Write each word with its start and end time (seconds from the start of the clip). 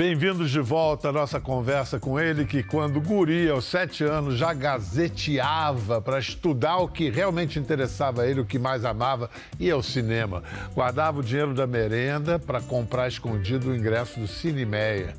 Bem-vindos 0.00 0.50
de 0.50 0.60
volta 0.60 1.10
à 1.10 1.12
nossa 1.12 1.38
conversa 1.38 2.00
com 2.00 2.18
ele, 2.18 2.46
que 2.46 2.62
quando 2.62 3.02
guri, 3.02 3.50
aos 3.50 3.66
sete 3.66 4.02
anos, 4.02 4.38
já 4.38 4.54
gazeteava 4.54 6.00
para 6.00 6.18
estudar 6.18 6.78
o 6.78 6.88
que 6.88 7.10
realmente 7.10 7.58
interessava 7.58 8.22
a 8.22 8.26
ele, 8.26 8.40
o 8.40 8.46
que 8.46 8.58
mais 8.58 8.86
amava, 8.86 9.28
e 9.58 9.68
é 9.68 9.76
o 9.76 9.82
cinema. 9.82 10.42
Guardava 10.74 11.20
o 11.20 11.22
dinheiro 11.22 11.52
da 11.52 11.66
merenda 11.66 12.38
para 12.38 12.62
comprar 12.62 13.08
escondido 13.08 13.68
o 13.68 13.76
ingresso 13.76 14.18
do 14.18 14.26
Cinemeia. 14.26 15.14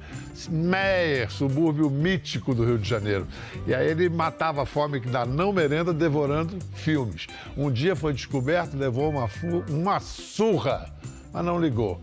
Meyer, 0.49 1.31
subúrbio 1.31 1.87
mítico 1.87 2.55
do 2.55 2.65
Rio 2.65 2.79
de 2.79 2.89
Janeiro. 2.89 3.27
E 3.67 3.75
aí 3.75 3.87
ele 3.87 4.09
matava 4.09 4.63
a 4.63 4.65
fome 4.65 4.99
da 4.99 5.27
não 5.27 5.53
merenda 5.53 5.93
devorando 5.93 6.57
filmes. 6.73 7.27
Um 7.55 7.69
dia 7.69 7.95
foi 7.95 8.13
descoberto, 8.13 8.75
levou 8.75 9.11
uma, 9.11 9.29
uma 9.69 9.99
surra, 9.99 10.89
mas 11.31 11.45
não 11.45 11.61
ligou. 11.61 12.01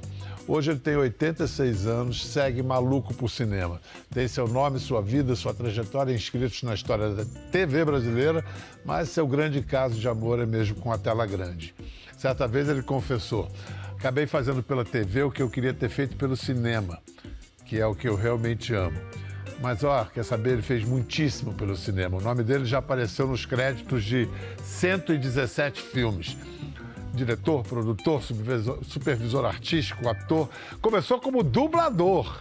Hoje 0.48 0.70
ele 0.70 0.80
tem 0.80 0.96
86 0.96 1.86
anos, 1.86 2.26
segue 2.26 2.62
maluco 2.62 3.12
por 3.12 3.28
cinema. 3.28 3.78
Tem 4.10 4.26
seu 4.26 4.48
nome, 4.48 4.78
sua 4.78 5.02
vida, 5.02 5.36
sua 5.36 5.52
trajetória 5.52 6.14
inscritos 6.14 6.62
na 6.62 6.72
história 6.72 7.10
da 7.10 7.26
TV 7.52 7.84
brasileira, 7.84 8.42
mas 8.82 9.10
seu 9.10 9.26
grande 9.26 9.60
caso 9.60 10.00
de 10.00 10.08
amor 10.08 10.38
é 10.38 10.46
mesmo 10.46 10.76
com 10.76 10.90
a 10.90 10.96
tela 10.96 11.26
grande. 11.26 11.74
Certa 12.16 12.48
vez 12.48 12.66
ele 12.66 12.82
confessou: 12.82 13.46
acabei 13.98 14.26
fazendo 14.26 14.62
pela 14.62 14.86
TV 14.86 15.22
o 15.22 15.30
que 15.30 15.42
eu 15.42 15.50
queria 15.50 15.74
ter 15.74 15.90
feito 15.90 16.16
pelo 16.16 16.34
cinema, 16.34 16.98
que 17.66 17.78
é 17.78 17.86
o 17.86 17.94
que 17.94 18.08
eu 18.08 18.16
realmente 18.16 18.72
amo. 18.72 18.98
Mas, 19.60 19.84
ó, 19.84 20.06
quer 20.06 20.24
saber, 20.24 20.52
ele 20.52 20.62
fez 20.62 20.82
muitíssimo 20.82 21.52
pelo 21.52 21.76
cinema. 21.76 22.16
O 22.16 22.20
nome 22.22 22.42
dele 22.42 22.64
já 22.64 22.78
apareceu 22.78 23.26
nos 23.26 23.44
créditos 23.44 24.02
de 24.02 24.26
117 24.62 25.82
filmes 25.82 26.38
diretor, 27.14 27.62
produtor, 27.64 28.22
supervisor, 28.22 29.44
artístico, 29.44 30.08
ator. 30.08 30.48
Começou 30.80 31.20
como 31.20 31.42
dublador. 31.42 32.40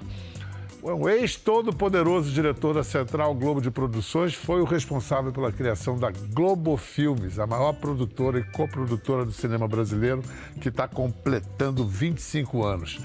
O 0.82 1.10
ex-todo-poderoso 1.10 2.32
diretor 2.32 2.76
da 2.76 2.84
Central 2.84 3.34
Globo 3.34 3.60
de 3.60 3.70
Produções 3.70 4.34
foi 4.34 4.62
o 4.62 4.64
responsável 4.64 5.34
pela 5.34 5.52
criação 5.52 5.98
da 5.98 6.12
Globo 6.12 6.78
Filmes, 6.78 7.40
a 7.40 7.48
maior 7.48 7.74
produtora 7.74 8.40
e 8.40 8.44
coprodutora 8.44 9.26
do 9.26 9.32
cinema 9.32 9.68
brasileiro, 9.68 10.24
que 10.62 10.70
está 10.70 10.88
completando 10.88 11.86
25 11.86 12.64
anos. 12.64 13.00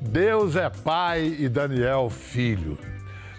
Deus 0.00 0.54
é 0.54 0.70
pai 0.70 1.36
e 1.38 1.48
Daniel 1.48 2.08
filho. 2.08 2.78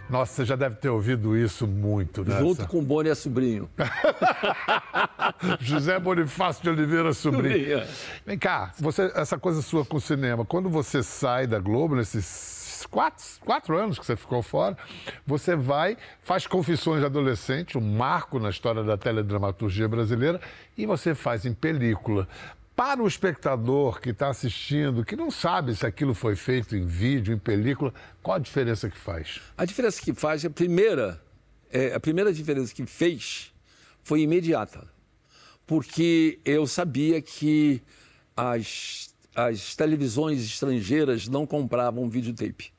Nossa, 0.09 0.33
você 0.33 0.45
já 0.45 0.55
deve 0.55 0.75
ter 0.75 0.89
ouvido 0.89 1.37
isso 1.37 1.67
muito, 1.67 2.23
né? 2.23 2.39
Junto 2.39 2.67
com 2.67 2.83
Boni 2.83 3.09
é 3.09 3.15
sobrinho. 3.15 3.69
José 5.59 5.99
Bonifácio 5.99 6.63
de 6.63 6.69
Oliveira 6.69 7.13
sobrinho. 7.13 7.79
É. 7.79 7.87
Vem 8.25 8.37
cá, 8.37 8.73
você, 8.79 9.11
essa 9.15 9.37
coisa 9.37 9.61
sua 9.61 9.85
com 9.85 9.97
o 9.97 10.01
cinema, 10.01 10.43
quando 10.43 10.69
você 10.69 11.03
sai 11.03 11.45
da 11.45 11.59
Globo, 11.59 11.95
nesses 11.95 12.85
quatro, 12.89 13.23
quatro 13.41 13.77
anos 13.77 13.99
que 13.99 14.05
você 14.05 14.15
ficou 14.15 14.41
fora, 14.41 14.77
você 15.25 15.55
vai, 15.55 15.97
faz 16.23 16.47
Confissões 16.47 17.01
de 17.01 17.05
Adolescente, 17.05 17.77
um 17.77 17.81
marco 17.81 18.39
na 18.39 18.49
história 18.49 18.83
da 18.83 18.97
teledramaturgia 18.97 19.87
brasileira, 19.87 20.41
e 20.77 20.85
você 20.85 21.13
faz 21.13 21.45
em 21.45 21.53
película. 21.53 22.27
Para 22.79 23.03
o 23.03 23.07
espectador 23.09 23.99
que 23.99 24.11
está 24.11 24.29
assistindo, 24.29 25.03
que 25.03 25.13
não 25.13 25.29
sabe 25.29 25.75
se 25.75 25.85
aquilo 25.85 26.13
foi 26.13 26.37
feito 26.37 26.77
em 26.77 26.85
vídeo, 26.85 27.33
em 27.33 27.37
película, 27.37 27.93
qual 28.23 28.37
a 28.37 28.39
diferença 28.39 28.89
que 28.89 28.97
faz? 28.97 29.41
A 29.57 29.65
diferença 29.65 30.01
que 30.01 30.13
faz, 30.13 30.45
a 30.45 30.49
primeira, 30.49 31.21
é, 31.69 31.93
a 31.93 31.99
primeira 31.99 32.31
diferença 32.31 32.73
que 32.73 32.85
fez 32.85 33.53
foi 34.01 34.21
imediata. 34.21 34.87
Porque 35.67 36.39
eu 36.45 36.65
sabia 36.65 37.21
que 37.21 37.83
as, 38.33 39.13
as 39.35 39.75
televisões 39.75 40.39
estrangeiras 40.41 41.27
não 41.27 41.45
compravam 41.45 42.09
videotape. 42.09 42.71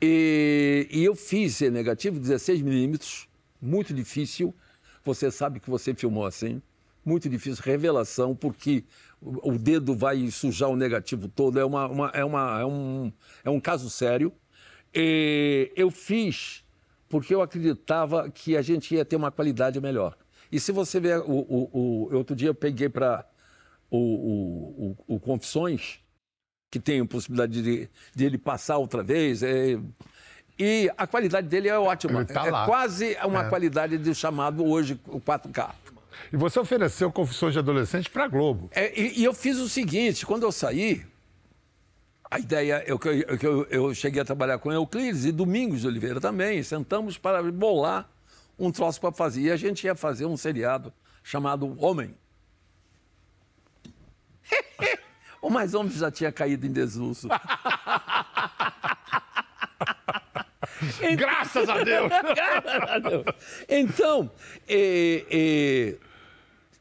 E, 0.00 0.86
e 0.92 1.02
eu 1.02 1.16
fiz 1.16 1.60
negativo, 1.60 2.20
16 2.20 2.62
milímetros, 2.62 3.28
muito 3.60 3.92
difícil. 3.92 4.54
Você 5.02 5.28
sabe 5.28 5.58
que 5.58 5.68
você 5.68 5.92
filmou 5.92 6.24
assim 6.24 6.62
muito 7.04 7.28
difícil, 7.28 7.62
revelação, 7.64 8.34
porque 8.34 8.84
o 9.20 9.52
dedo 9.58 9.94
vai 9.94 10.30
sujar 10.30 10.68
o 10.68 10.76
negativo 10.76 11.28
todo, 11.28 11.58
é, 11.58 11.64
uma, 11.64 11.86
uma, 11.86 12.08
é, 12.10 12.24
uma, 12.24 12.60
é, 12.60 12.64
um, 12.64 13.12
é 13.44 13.50
um 13.50 13.60
caso 13.60 13.88
sério. 13.88 14.32
E 14.92 15.72
eu 15.76 15.90
fiz 15.90 16.64
porque 17.08 17.34
eu 17.34 17.42
acreditava 17.42 18.28
que 18.30 18.56
a 18.56 18.62
gente 18.62 18.94
ia 18.94 19.04
ter 19.04 19.16
uma 19.16 19.30
qualidade 19.30 19.80
melhor. 19.80 20.16
E 20.50 20.58
se 20.58 20.72
você 20.72 21.00
ver, 21.00 21.18
o, 21.20 21.30
o, 21.30 22.08
o 22.12 22.16
outro 22.16 22.34
dia 22.34 22.48
eu 22.48 22.54
peguei 22.54 22.88
para 22.88 23.24
o, 23.90 24.96
o, 25.06 25.20
Confissões, 25.20 26.00
que 26.70 26.80
tem 26.80 27.00
a 27.00 27.06
possibilidade 27.06 27.62
de, 27.62 27.88
de 28.14 28.24
ele 28.24 28.36
passar 28.36 28.78
outra 28.78 29.02
vez, 29.02 29.42
é, 29.42 29.78
e 30.58 30.90
a 30.96 31.06
qualidade 31.06 31.48
dele 31.48 31.68
é 31.68 31.78
ótima. 31.78 32.24
Tá 32.24 32.46
é 32.46 32.50
quase 32.66 33.16
uma 33.24 33.46
é. 33.46 33.48
qualidade 33.48 33.98
do 33.98 34.14
chamado 34.14 34.64
hoje 34.64 35.00
o 35.06 35.20
4K. 35.20 35.70
E 36.32 36.36
você 36.36 36.58
ofereceu 36.58 37.10
Confissões 37.10 37.52
de 37.52 37.58
Adolescente 37.58 38.10
para 38.10 38.24
a 38.24 38.28
Globo. 38.28 38.70
É, 38.72 38.98
e, 38.98 39.20
e, 39.20 39.24
eu 39.24 39.34
fiz 39.34 39.58
o 39.58 39.68
seguinte: 39.68 40.26
quando 40.26 40.42
eu 40.42 40.52
saí, 40.52 41.04
a 42.30 42.38
ideia, 42.38 42.82
eu, 42.86 42.98
eu, 43.42 43.66
eu, 43.70 43.94
cheguei 43.94 44.20
a 44.20 44.24
trabalhar 44.24 44.58
com 44.58 44.72
Euclides 44.72 45.24
e 45.24 45.32
Domingos 45.32 45.82
de 45.82 45.86
Oliveira 45.86 46.20
também, 46.20 46.62
sentamos 46.62 47.16
para 47.16 47.42
bolar 47.42 48.08
um 48.58 48.70
troço 48.70 49.00
para 49.00 49.12
fazer. 49.12 49.42
E 49.42 49.50
a 49.50 49.56
gente 49.56 49.84
ia 49.84 49.94
fazer 49.94 50.26
um 50.26 50.36
seriado 50.36 50.92
chamado 51.22 51.76
Homem. 51.78 52.16
o 55.40 55.50
mais 55.50 55.74
homem 55.74 55.92
já 55.92 56.10
tinha 56.10 56.32
caído 56.32 56.66
em 56.66 56.72
desuso. 56.72 57.28
Então, 60.98 61.16
Graças 61.16 61.68
a 61.68 61.82
Deus! 61.82 62.08
Graças 62.34 62.90
a 62.90 62.98
Deus! 62.98 63.24
Então, 63.68 64.30
eh, 64.68 65.24
eh, 65.30 65.96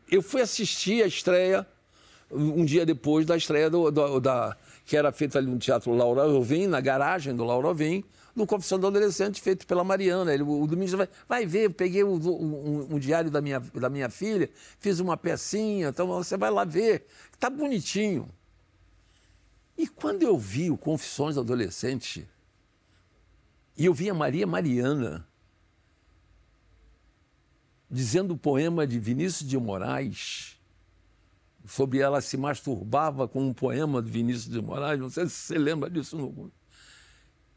eu 0.10 0.22
fui 0.22 0.42
assistir 0.42 1.04
a 1.04 1.08
estreia 1.08 1.68
um 2.34 2.66
dia 2.66 2.86
depois 2.86 3.26
da 3.26 3.38
estreia 3.38 3.70
do, 3.70 3.92
do, 3.92 4.20
da, 4.20 4.58
que 4.86 4.98
era 4.98 5.12
feita 5.12 5.38
ali 5.38 5.48
no 5.48 5.58
Teatro 5.58 5.94
Laura 5.94 6.26
Ovim, 6.26 6.68
na 6.68 6.82
garagem 6.82 7.36
do 7.36 7.44
Laura 7.44 7.68
Ovim, 7.68 8.04
no 8.36 8.48
Confissão 8.48 8.80
do 8.80 8.88
Adolescente, 8.88 9.40
feito 9.42 9.68
pela 9.68 9.84
Mariana. 9.84 10.34
Ele, 10.34 10.44
o 10.44 10.66
Domingos 10.66 10.94
vai, 10.94 11.08
vai 11.28 11.46
ver, 11.46 11.66
eu 11.66 11.72
peguei 11.72 12.04
o, 12.04 12.16
um, 12.16 12.96
um, 12.96 13.00
diário 13.00 13.30
da 13.30 13.42
minha, 13.42 13.60
da 13.60 13.90
minha 13.90 14.10
filha, 14.10 14.50
fiz 14.80 15.00
uma 15.00 15.16
pecinha, 15.16 15.90
então 15.90 16.08
você 16.08 16.36
vai 16.36 16.50
lá 16.50 16.66
ver. 16.66 17.06
Está 17.32 17.50
bonitinho. 17.50 18.28
E 19.78 19.88
quando 19.88 20.24
eu 20.24 20.38
vi 20.38 20.70
o 20.72 20.78
Confissões 20.78 21.36
do 21.36 21.42
Adolescente, 21.42 22.28
e 23.78 23.86
eu 23.86 23.94
vi 23.94 24.10
a 24.10 24.14
Maria 24.14 24.46
Mariana 24.46 25.28
dizendo 27.90 28.34
o 28.34 28.38
poema 28.38 28.88
de 28.88 29.00
Vinícius 29.00 29.48
de 29.48 29.56
Moraes, 29.56 30.60
sobre 31.66 32.00
ela 32.00 32.22
se 32.22 32.36
masturbava 32.36 33.28
com 33.28 33.48
um 33.48 33.54
poema 33.54 34.02
de 34.02 34.10
Vinícius 34.10 34.50
de 34.52 34.62
Moraes, 34.62 35.00
não 35.00 35.12
sei 35.12 35.28
se 35.28 35.36
você 35.36 35.58
lembra 35.60 35.90
disso. 35.90 36.18
No... 36.18 36.52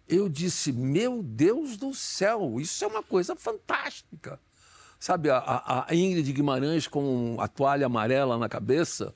Eu 0.07 0.29
disse, 0.29 0.73
meu 0.73 1.23
Deus 1.23 1.79
do 1.79 1.95
céu, 1.95 2.61
isso 2.61 2.85
é 2.85 2.87
uma 2.87 3.03
coisa 3.03 3.35
fantástica. 3.35 4.39
Sabe, 5.01 5.31
a, 5.31 5.87
a 5.89 5.95
Ingrid 5.95 6.33
Guimarães 6.33 6.87
com 6.87 7.37
a 7.41 7.49
toalha 7.49 7.87
amarela 7.87 8.39
na 8.39 8.49
cabeça. 8.49 9.15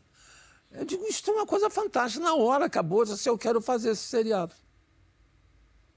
Eu 0.72 0.84
digo, 0.84 1.05
isso 1.05 1.28
é 1.31 1.32
uma 1.34 1.47
coisa 1.47 1.69
fantástica. 1.69 2.25
Na 2.25 2.34
hora 2.34 2.65
acabou, 2.65 3.00
eu 3.00 3.06
disse, 3.06 3.28
eu 3.28 3.38
quero 3.38 3.61
fazer 3.61 3.91
esse 3.91 4.03
seriado. 4.03 4.55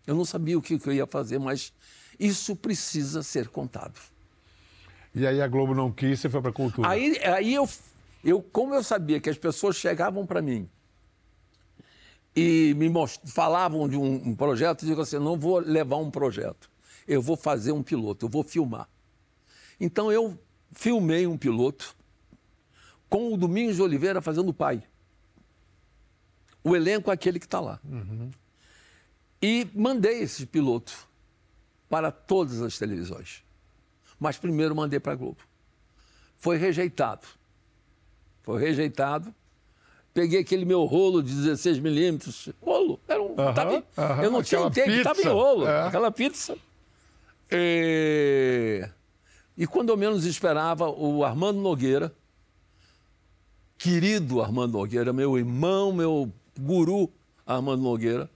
Eu 0.06 0.16
não 0.16 0.26
sabia 0.26 0.58
o 0.58 0.62
que 0.62 0.80
eu 0.86 0.94
ia 0.94 1.08
fazer, 1.08 1.40
mas 1.40 1.74
isso 2.20 2.56
precisa 2.56 3.24
ser 3.24 3.48
contado. 3.48 4.00
E 5.16 5.28
aí 5.28 5.42
a 5.42 5.48
Globo 5.48 5.74
não 5.76 5.92
quis, 5.92 6.20
você 6.20 6.30
foi 6.30 6.42
para 6.42 6.50
a 6.50 6.54
cultura. 6.54 6.90
Aí, 6.90 7.18
aí 7.24 7.54
eu, 7.54 7.70
eu, 8.24 8.42
como 8.42 8.74
eu 8.74 8.84
sabia 8.84 9.20
que 9.20 9.30
as 9.30 9.38
pessoas 9.38 9.76
chegavam 9.76 10.26
para 10.26 10.42
mim 10.42 10.68
e 12.36 12.74
me 12.76 12.90
falavam 13.26 13.88
de 13.88 13.96
um, 13.96 14.30
um 14.30 14.36
projeto, 14.36 14.84
eu 14.84 14.90
digo 14.90 15.02
assim, 15.02 15.20
não 15.20 15.38
vou 15.38 15.60
levar 15.60 15.98
um 15.98 16.10
projeto, 16.10 16.70
eu 17.08 17.22
vou 17.22 17.38
fazer 17.38 17.72
um 17.72 17.84
piloto, 17.84 18.26
eu 18.26 18.30
vou 18.30 18.44
filmar. 18.44 18.90
Então 19.80 20.12
eu 20.12 20.38
filmei 20.72 21.28
um 21.28 21.38
piloto 21.38 21.96
com 23.08 23.32
o 23.32 23.38
Domingos 23.38 23.76
de 23.76 23.82
Oliveira 23.82 24.22
fazendo 24.22 24.50
o 24.50 24.54
pai. 24.54 24.84
O 26.64 26.76
elenco 26.76 27.12
é 27.12 27.14
aquele 27.14 27.38
que 27.40 27.46
está 27.46 27.60
lá. 27.60 27.80
Uhum. 27.84 28.32
E 29.44 29.68
mandei 29.76 30.22
esse 30.22 30.46
piloto 30.46 31.06
para 31.90 32.14
todas 32.14 32.62
as 32.62 32.78
televisões. 32.78 33.44
Mas 34.18 34.38
primeiro 34.38 34.74
mandei 34.74 35.02
para 35.02 35.12
a 35.12 35.16
Globo. 35.16 35.40
Foi 36.38 36.56
rejeitado. 36.56 37.28
Foi 38.42 38.58
rejeitado. 38.58 39.36
Peguei 40.14 40.40
aquele 40.40 40.64
meu 40.64 40.86
rolo 40.86 41.22
de 41.22 41.34
16 41.34 41.80
milímetros. 41.80 42.48
Rolo. 42.62 42.98
Era 43.06 43.22
um, 43.22 43.36
tava, 43.36 43.84
eu 44.24 44.32
não 44.32 44.42
tinha 44.42 44.62
tape, 44.72 44.90
estava 44.92 45.20
em 45.20 45.28
rolo. 45.28 45.68
É. 45.68 45.88
Aquela 45.88 46.10
pizza. 46.10 46.58
E, 47.52 48.88
e 49.58 49.68
quando 49.68 49.90
eu 49.90 49.98
menos 49.98 50.24
esperava, 50.24 50.90
o 50.90 51.22
Armando 51.26 51.60
Nogueira, 51.60 52.16
querido 53.78 54.42
Armando 54.42 54.78
Nogueira, 54.78 55.12
meu 55.12 55.38
irmão, 55.38 55.92
meu 55.92 56.32
guru 56.58 57.12
Armando 57.46 57.84
Nogueira, 57.84 58.30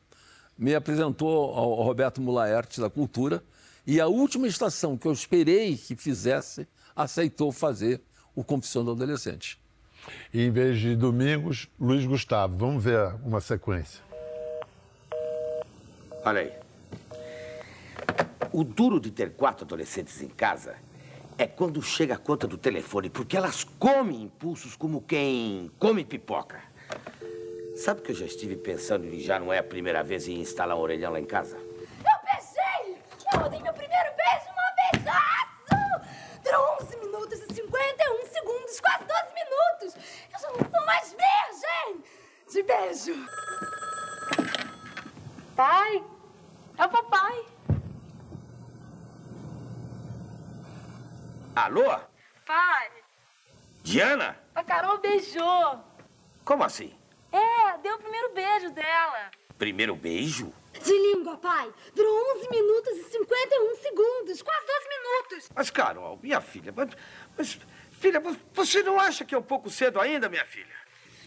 me 0.57 0.74
apresentou 0.74 1.54
ao 1.54 1.74
Roberto 1.83 2.21
Mulaerte 2.21 2.81
da 2.81 2.89
Cultura 2.89 3.44
e 3.86 4.01
a 4.01 4.07
última 4.07 4.48
estação 4.48 4.98
que 4.98 5.07
eu 5.07 5.13
esperei 5.13 5.77
que 5.77 5.95
fizesse, 5.95 6.68
aceitou 6.95 7.51
fazer 7.51 8.01
o 8.36 8.44
Confissão 8.44 8.83
do 8.83 8.92
Adolescente. 8.92 9.59
E 10.33 10.42
em 10.42 10.51
vez 10.51 10.80
de 10.80 10.95
Domingos, 10.95 11.69
Luiz 11.80 12.06
Gustavo. 12.06 12.57
Vamos 12.57 12.83
ver 12.83 13.15
uma 13.24 13.39
sequência. 13.42 14.01
Olha 16.25 16.42
aí. 16.42 16.51
O 18.51 18.63
duro 18.63 19.00
de 19.00 19.12
ter 19.12 19.31
quatro 19.31 19.65
adolescentes 19.65 20.21
em 20.21 20.27
casa 20.27 20.75
é 21.38 21.45
quando 21.45 21.81
chega 21.81 22.15
a 22.15 22.18
conta 22.18 22.48
do 22.48 22.57
telefone, 22.57 23.10
porque 23.10 23.38
elas 23.38 23.63
comem 23.63 24.24
impulsos 24.24 24.75
como 24.75 25.01
quem 25.01 25.71
come 25.77 26.03
pipoca. 26.03 26.62
Sabe 27.77 28.01
que 28.01 28.12
eu 28.12 28.15
já 28.15 28.25
estive 28.25 28.56
pensando 28.56 29.06
e 29.06 29.21
já 29.21 29.39
não 29.39 29.53
é 29.53 29.59
a 29.59 29.63
primeira 29.63 30.01
vez 30.03 30.27
em 30.27 30.39
instalar 30.41 30.75
um 30.75 30.79
orelhão 30.79 31.12
lá 31.12 31.19
em 31.19 31.25
casa? 31.25 31.57
Eu 31.57 32.18
beijei! 32.25 33.03
Eu 33.35 33.50
dei 33.50 33.62
meu 33.62 33.71
primeiro 33.71 34.09
beijo 34.18 34.47
uma 34.51 34.74
beijaço! 34.91 36.41
Durou 36.44 36.77
11 36.81 36.97
minutos 36.97 37.39
e 37.39 37.53
51 37.53 38.25
segundos, 38.25 38.79
quase 38.79 39.03
12 39.06 39.33
minutos! 39.35 39.95
Eu 40.33 40.39
já 40.39 40.47
não 40.50 40.71
sou 40.71 40.85
mais 40.88 41.15
virgem! 41.15 42.03
De 42.51 42.63
beijo! 42.63 43.29
Pai! 45.56 46.03
É 46.79 46.85
o 46.85 46.89
papai! 46.89 47.45
Alô? 51.56 52.00
Pai! 52.44 52.89
Diana? 53.83 54.35
A 54.56 54.63
Carol 54.63 54.97
beijou! 54.97 55.79
Como 56.44 56.63
assim? 56.63 56.97
É, 57.31 57.77
deu 57.79 57.95
o 57.95 58.00
primeiro 58.00 58.33
beijo 58.33 58.71
dela. 58.71 59.31
Primeiro 59.77 59.95
beijo? 59.95 60.51
De 60.74 60.91
língua, 60.91 61.38
pai. 61.38 61.71
Durou 61.94 62.35
11 62.38 62.50
minutos 62.50 62.97
e 62.97 63.03
51 63.12 63.75
segundos, 63.75 64.41
quase 64.41 64.65
12 64.65 64.89
minutos. 64.89 65.50
Mas, 65.53 65.69
Carol, 65.69 66.19
minha 66.19 66.41
filha, 66.41 66.74
mas, 66.75 66.89
mas, 67.38 67.59
filha, 67.91 68.19
você 68.56 68.81
não 68.81 69.00
acha 69.00 69.24
que 69.24 69.35
é 69.35 69.38
um 69.38 69.44
pouco 69.44 69.69
cedo 69.69 70.00
ainda, 70.00 70.27
minha 70.29 70.45
filha? 70.45 70.75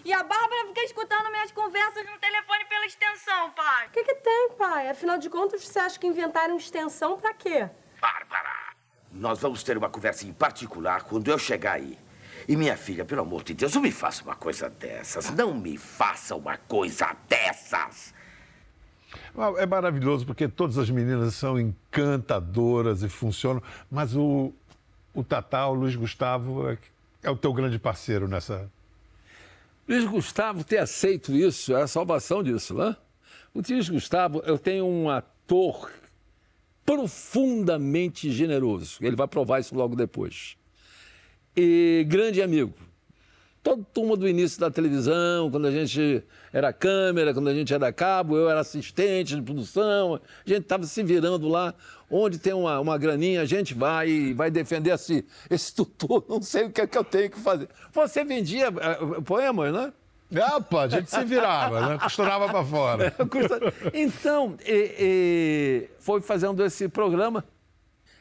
E 0.04 0.12
a 0.12 0.24
Bárbara 0.24 0.66
fica 0.66 0.82
escutando 0.82 1.30
minhas 1.30 1.52
conversas 1.52 2.04
no 2.04 2.18
telefone 2.18 2.64
pela 2.64 2.86
extensão, 2.86 3.52
pai. 3.52 3.86
O 3.86 3.90
que, 3.90 4.02
que 4.02 4.16
tem, 4.16 4.50
pai? 4.58 4.88
Afinal 4.88 5.16
de 5.16 5.30
contas, 5.30 5.64
você 5.64 5.78
acha 5.78 5.96
que 5.96 6.08
inventaram 6.08 6.56
extensão 6.56 7.20
pra 7.20 7.32
quê? 7.32 7.70
Bárbara, 8.00 8.74
nós 9.12 9.38
vamos 9.38 9.62
ter 9.62 9.78
uma 9.78 9.88
conversa 9.88 10.26
em 10.26 10.32
particular 10.32 11.04
quando 11.04 11.30
eu 11.30 11.38
chegar 11.38 11.74
aí. 11.74 11.96
E 12.48 12.56
minha 12.56 12.76
filha, 12.76 13.04
pelo 13.04 13.20
amor 13.20 13.44
de 13.44 13.54
Deus, 13.54 13.72
não 13.76 13.82
me 13.82 13.92
faça 13.92 14.24
uma 14.24 14.34
coisa 14.34 14.68
dessas. 14.68 15.30
Não 15.30 15.54
me 15.54 15.78
faça 15.78 16.34
uma 16.34 16.56
coisa 16.56 17.16
dessas. 17.28 18.12
É 19.58 19.66
maravilhoso 19.66 20.24
porque 20.24 20.48
todas 20.48 20.78
as 20.78 20.88
meninas 20.90 21.34
são 21.34 21.58
encantadoras 21.58 23.02
e 23.02 23.08
funcionam, 23.08 23.62
mas 23.90 24.14
o, 24.14 24.52
o 25.14 25.24
Tatá, 25.24 25.66
o 25.66 25.74
Luiz 25.74 25.96
Gustavo, 25.96 26.68
é, 26.68 26.78
é 27.22 27.30
o 27.30 27.36
teu 27.36 27.52
grande 27.52 27.78
parceiro 27.78 28.28
nessa. 28.28 28.70
Luiz 29.88 30.04
Gustavo 30.04 30.62
ter 30.62 30.78
aceito 30.78 31.32
isso 31.32 31.74
é 31.74 31.82
a 31.82 31.88
salvação 31.88 32.42
disso, 32.42 32.74
né? 32.74 32.96
O 33.52 33.60
Luiz 33.68 33.88
Gustavo, 33.88 34.40
eu 34.46 34.58
tenho 34.58 34.86
um 34.86 35.10
ator 35.10 35.90
profundamente 36.86 38.30
generoso. 38.30 38.98
Ele 39.00 39.16
vai 39.16 39.26
provar 39.26 39.58
isso 39.58 39.74
logo 39.74 39.96
depois 39.96 40.56
e 41.56 42.04
grande 42.08 42.42
amigo. 42.42 42.72
Toda 43.62 43.84
turma 43.92 44.16
do 44.16 44.26
início 44.26 44.58
da 44.58 44.70
televisão, 44.70 45.50
quando 45.50 45.66
a 45.66 45.70
gente 45.70 46.24
era 46.50 46.72
câmera, 46.72 47.34
quando 47.34 47.48
a 47.48 47.54
gente 47.54 47.74
era 47.74 47.92
cabo, 47.92 48.34
eu 48.34 48.48
era 48.48 48.60
assistente 48.60 49.36
de 49.36 49.42
produção, 49.42 50.14
a 50.14 50.48
gente 50.48 50.62
estava 50.62 50.84
se 50.84 51.02
virando 51.02 51.46
lá. 51.46 51.74
Onde 52.10 52.38
tem 52.38 52.52
uma, 52.52 52.80
uma 52.80 52.98
graninha, 52.98 53.42
a 53.42 53.44
gente 53.44 53.72
vai 53.74 54.08
e 54.08 54.32
vai 54.32 54.50
defender 54.50 54.90
esse, 54.90 55.24
esse 55.48 55.72
tutor, 55.76 56.24
não 56.28 56.40
sei 56.40 56.64
o 56.64 56.70
que 56.70 56.80
é 56.80 56.86
que 56.86 56.96
eu 56.96 57.04
tenho 57.04 57.30
que 57.30 57.38
fazer. 57.38 57.68
Você 57.92 58.24
vendia 58.24 58.70
uh, 58.70 59.22
poemas, 59.22 59.72
né? 59.72 59.92
Opa, 60.56 60.82
a 60.82 60.88
gente 60.88 61.10
se 61.10 61.24
virava, 61.24 61.88
né? 61.88 61.98
costurava 61.98 62.48
para 62.48 62.64
fora. 62.64 63.14
Então, 63.92 64.56
e, 64.64 64.94
e, 64.98 65.88
foi 65.98 66.20
fazendo 66.20 66.64
esse 66.64 66.88
programa 66.88 67.44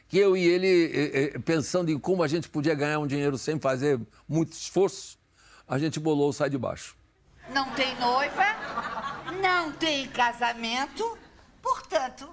que 0.08 0.18
eu 0.18 0.36
e 0.36 0.44
ele, 0.44 1.38
pensando 1.44 1.88
em 1.88 1.98
como 1.98 2.22
a 2.24 2.28
gente 2.28 2.48
podia 2.48 2.74
ganhar 2.74 2.98
um 2.98 3.06
dinheiro 3.06 3.38
sem 3.38 3.60
fazer 3.60 4.00
muito 4.28 4.52
esforço, 4.52 5.19
a 5.70 5.78
gente 5.78 6.00
bolou 6.00 6.28
o 6.30 6.32
Sai 6.32 6.50
de 6.50 6.58
Baixo. 6.58 6.96
Não 7.50 7.70
tem 7.70 7.94
noiva, 7.94 8.44
não 9.40 9.70
tem 9.72 10.08
casamento, 10.08 11.16
portanto, 11.62 12.28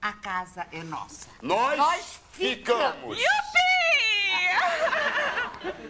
a 0.00 0.12
casa 0.12 0.66
é 0.72 0.82
nossa. 0.82 1.28
Nós, 1.40 1.78
Nós 1.78 2.20
ficamos. 2.32 3.16
Yupi! 3.16 3.62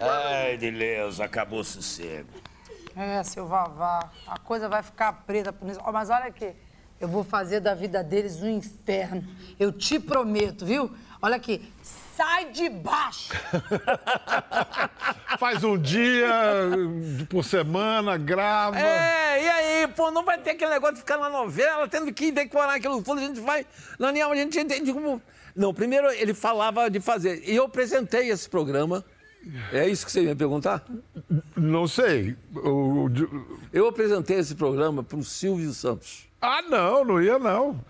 Ai, 0.01 0.59
Deus, 0.59 1.19
acabou 1.19 1.61
o 1.61 1.65
sossego. 1.65 2.29
É, 2.95 3.23
seu 3.23 3.47
Vavá, 3.47 4.11
a 4.27 4.39
coisa 4.39 4.69
vai 4.69 4.83
ficar 4.83 5.15
preta 5.25 5.51
por 5.51 5.71
isso. 5.71 5.81
Mas 5.91 6.11
olha 6.11 6.27
aqui, 6.27 6.55
eu 7.03 7.09
vou 7.09 7.25
fazer 7.25 7.59
da 7.59 7.75
vida 7.75 8.01
deles 8.05 8.41
um 8.41 8.49
inferno. 8.49 9.25
Eu 9.59 9.73
te 9.73 9.99
prometo, 9.99 10.65
viu? 10.65 10.89
Olha 11.21 11.35
aqui, 11.35 11.61
sai 12.17 12.51
de 12.51 12.69
baixo. 12.69 13.33
Faz 15.37 15.65
um 15.65 15.77
dia 15.77 16.31
por 17.29 17.45
semana, 17.45 18.17
grava. 18.17 18.79
É, 18.79 19.43
e 19.43 19.49
aí, 19.49 19.89
pô, 19.89 20.13
não 20.13 20.25
vai 20.25 20.39
ter 20.39 20.51
aquele 20.51 20.71
negócio 20.71 20.95
de 20.95 21.01
ficar 21.01 21.19
na 21.19 21.29
novela, 21.29 21.89
tendo 21.89 22.13
que 22.13 22.31
decorar 22.31 22.75
aquilo 22.75 23.03
tudo, 23.03 23.19
a 23.19 23.25
gente 23.25 23.41
vai. 23.41 23.67
Na 23.99 24.09
a 24.09 24.37
gente 24.37 24.61
entende 24.61 24.93
como. 24.93 25.21
Não, 25.57 25.75
primeiro 25.75 26.09
ele 26.13 26.33
falava 26.33 26.89
de 26.89 27.01
fazer. 27.01 27.43
E 27.45 27.57
eu 27.57 27.65
apresentei 27.65 28.31
esse 28.31 28.49
programa. 28.49 29.05
É 29.73 29.89
isso 29.89 30.07
que 30.07 30.13
você 30.13 30.23
ia 30.23 30.31
me 30.31 30.37
perguntar? 30.37 30.85
Não 31.57 31.89
sei. 31.89 32.37
Eu, 32.55 33.11
eu 33.73 33.89
apresentei 33.89 34.39
esse 34.39 34.55
programa 34.55 35.03
para 35.03 35.19
o 35.19 35.25
Silvio 35.25 35.73
Santos. 35.73 36.29
Ah, 36.41 36.63
não, 36.63 37.05
não 37.05 37.23
ia 37.23 37.39
não. 37.39 37.81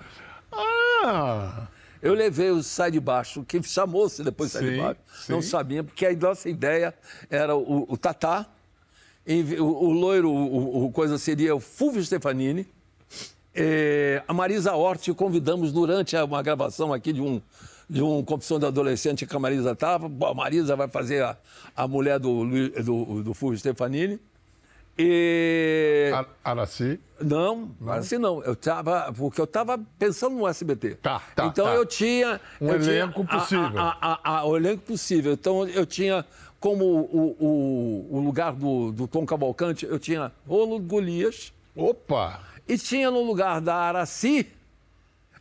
Ah! 0.52 1.66
Eu 2.02 2.14
levei 2.14 2.50
o 2.50 2.62
Sai 2.62 2.90
de 2.90 2.98
Baixo, 2.98 3.44
que 3.44 3.62
chamou-se 3.62 4.24
depois 4.24 4.50
Sai 4.50 4.64
de 4.64 4.76
Baixo, 4.76 5.00
sim. 5.14 5.32
não 5.32 5.40
sabia, 5.40 5.84
porque 5.84 6.04
a 6.04 6.12
nossa 6.12 6.48
ideia 6.48 6.92
era 7.30 7.54
o, 7.54 7.86
o 7.88 7.96
Tatá, 7.96 8.46
o, 9.24 9.62
o 9.62 9.92
loiro, 9.92 10.28
o, 10.28 10.86
o, 10.86 10.90
coisa 10.90 11.16
seria 11.16 11.54
o 11.54 11.60
Fulvio 11.60 12.04
Stefanini, 12.04 12.66
é, 13.54 14.20
a 14.26 14.34
Marisa 14.34 14.74
Hort, 14.74 15.08
convidamos 15.14 15.72
durante 15.72 16.16
uma 16.16 16.42
gravação 16.42 16.92
aqui 16.92 17.12
de 17.12 17.20
um, 17.20 17.40
de 17.92 18.02
um 18.02 18.24
Confissão 18.24 18.58
de 18.58 18.64
Adolescente 18.64 19.26
que 19.26 19.36
a 19.36 19.38
Marisa 19.38 19.72
estava. 19.72 20.06
A 20.06 20.34
Marisa 20.34 20.74
vai 20.74 20.88
fazer 20.88 21.22
a, 21.22 21.36
a 21.76 21.86
mulher 21.86 22.18
do, 22.18 22.42
do, 22.82 23.22
do 23.22 23.34
Fulvio 23.34 23.58
Stefanini. 23.58 24.18
E... 24.98 26.10
Araci? 26.42 26.98
Não, 27.20 27.70
não, 27.78 27.92
Araci 27.92 28.16
não. 28.16 28.42
Eu 28.42 28.56
tava, 28.56 29.12
porque 29.12 29.38
eu 29.40 29.44
estava 29.44 29.78
pensando 29.98 30.36
no 30.36 30.48
SBT. 30.48 30.94
Tá, 30.96 31.20
tá. 31.34 31.46
Então 31.46 31.66
tá. 31.66 31.74
eu 31.74 31.84
tinha. 31.84 32.40
Um 32.58 32.68
eu 32.68 32.76
elenco 32.76 33.26
tinha 33.26 33.38
possível. 33.38 33.78
A, 33.78 33.98
a, 34.00 34.38
a, 34.38 34.44
o 34.46 34.56
elenco 34.56 34.82
possível. 34.84 35.32
Então 35.34 35.68
eu 35.68 35.84
tinha 35.84 36.24
como 36.58 36.84
o, 36.84 37.36
o, 37.38 38.16
o 38.16 38.20
lugar 38.20 38.54
do, 38.54 38.90
do 38.90 39.06
Tom 39.06 39.26
Cavalcante, 39.26 39.84
eu 39.84 39.98
tinha 39.98 40.32
Rolo 40.46 40.78
Golias. 40.78 41.52
Opa! 41.76 42.40
E 42.66 42.78
tinha 42.78 43.10
no 43.10 43.22
lugar 43.22 43.60
da 43.60 43.74
Araci, 43.74 44.46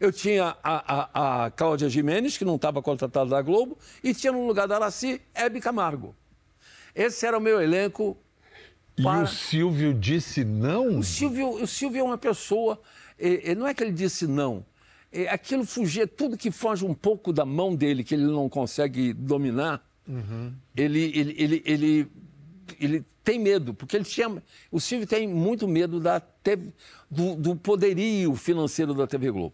eu 0.01 0.11
tinha 0.11 0.57
a, 0.63 1.05
a, 1.13 1.45
a 1.45 1.51
Cláudia 1.51 1.87
Jimenez, 1.87 2.35
que 2.35 2.43
não 2.43 2.55
estava 2.55 2.81
contratada 2.81 3.29
da 3.29 3.41
Globo, 3.41 3.77
e 4.03 4.15
tinha 4.15 4.33
no 4.33 4.47
lugar 4.47 4.67
da 4.67 4.75
Araci, 4.75 5.21
Hebe 5.33 5.61
Camargo. 5.61 6.15
Esse 6.95 7.27
era 7.27 7.37
o 7.37 7.41
meu 7.41 7.61
elenco 7.61 8.17
para... 8.95 9.19
E 9.19 9.23
o 9.23 9.27
Silvio 9.27 9.93
disse 9.93 10.43
não? 10.43 10.97
O 10.97 11.03
Silvio, 11.03 11.49
o 11.51 11.67
Silvio 11.67 11.99
é 11.99 12.03
uma 12.03 12.17
pessoa. 12.17 12.81
É, 13.17 13.51
é, 13.51 13.55
não 13.55 13.67
é 13.67 13.75
que 13.75 13.83
ele 13.83 13.91
disse 13.91 14.25
não. 14.25 14.65
É, 15.11 15.29
aquilo 15.29 15.63
fugia, 15.65 16.07
tudo 16.07 16.35
que 16.35 16.49
foge 16.49 16.83
um 16.83 16.95
pouco 16.95 17.31
da 17.31 17.45
mão 17.45 17.75
dele, 17.75 18.03
que 18.03 18.15
ele 18.15 18.25
não 18.25 18.49
consegue 18.49 19.13
dominar, 19.13 19.85
uhum. 20.07 20.51
ele, 20.75 21.11
ele, 21.15 21.35
ele, 21.37 21.63
ele, 21.63 22.11
ele 22.79 23.05
tem 23.23 23.37
medo, 23.37 23.71
porque 23.71 23.95
ele 23.95 24.05
tinha. 24.05 24.41
O 24.71 24.79
Silvio 24.79 25.05
tem 25.05 25.27
muito 25.27 25.67
medo 25.67 25.99
da 25.99 26.19
TV, 26.19 26.69
do, 27.09 27.35
do 27.35 27.55
poderio 27.55 28.35
financeiro 28.35 28.95
da 28.95 29.05
TV 29.05 29.29
Globo. 29.29 29.53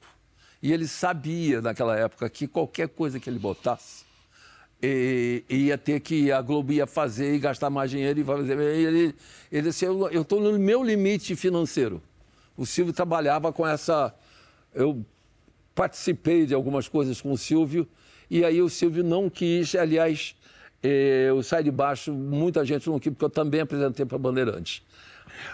E 0.67 0.73
ele 0.73 0.85
sabia 0.85 1.61
naquela 1.61 1.97
época 1.97 2.29
que 2.29 2.45
qualquer 2.45 2.89
coisa 2.89 3.21
que 3.21 3.29
ele 3.29 3.39
botasse 3.39 4.03
e, 4.83 5.41
ia 5.49 5.77
ter 5.77 6.01
que 6.01 6.29
a 6.29 6.41
Globo 6.41 6.73
ia 6.73 6.85
fazer 6.85 7.33
e 7.33 7.39
gastar 7.39 7.69
mais 7.69 7.89
dinheiro 7.89 8.19
e 8.19 8.23
fazer. 8.25 8.59
Ele, 8.59 9.15
ele 9.49 9.69
disse, 9.69 9.85
eu 9.85 10.21
estou 10.21 10.41
no 10.41 10.59
meu 10.59 10.83
limite 10.83 11.37
financeiro. 11.37 12.01
O 12.57 12.65
Silvio 12.65 12.91
trabalhava 12.91 13.53
com 13.53 13.65
essa. 13.65 14.13
Eu 14.75 15.05
participei 15.73 16.45
de 16.45 16.53
algumas 16.53 16.89
coisas 16.89 17.21
com 17.21 17.31
o 17.31 17.37
Silvio 17.37 17.87
e 18.29 18.43
aí 18.43 18.61
o 18.61 18.67
Silvio 18.67 19.05
não 19.05 19.29
quis, 19.29 19.73
aliás, 19.73 20.35
E 20.83 21.31
o 21.31 21.41
Sai 21.43 21.63
de 21.63 21.71
Baixo, 21.71 22.11
muita 22.11 22.65
gente 22.65 22.89
não 22.89 22.99
quis, 22.99 23.13
porque 23.13 23.23
eu 23.23 23.29
também 23.29 23.61
apresentei 23.61 24.05
para 24.05 24.17
Bandeirantes. 24.17 24.81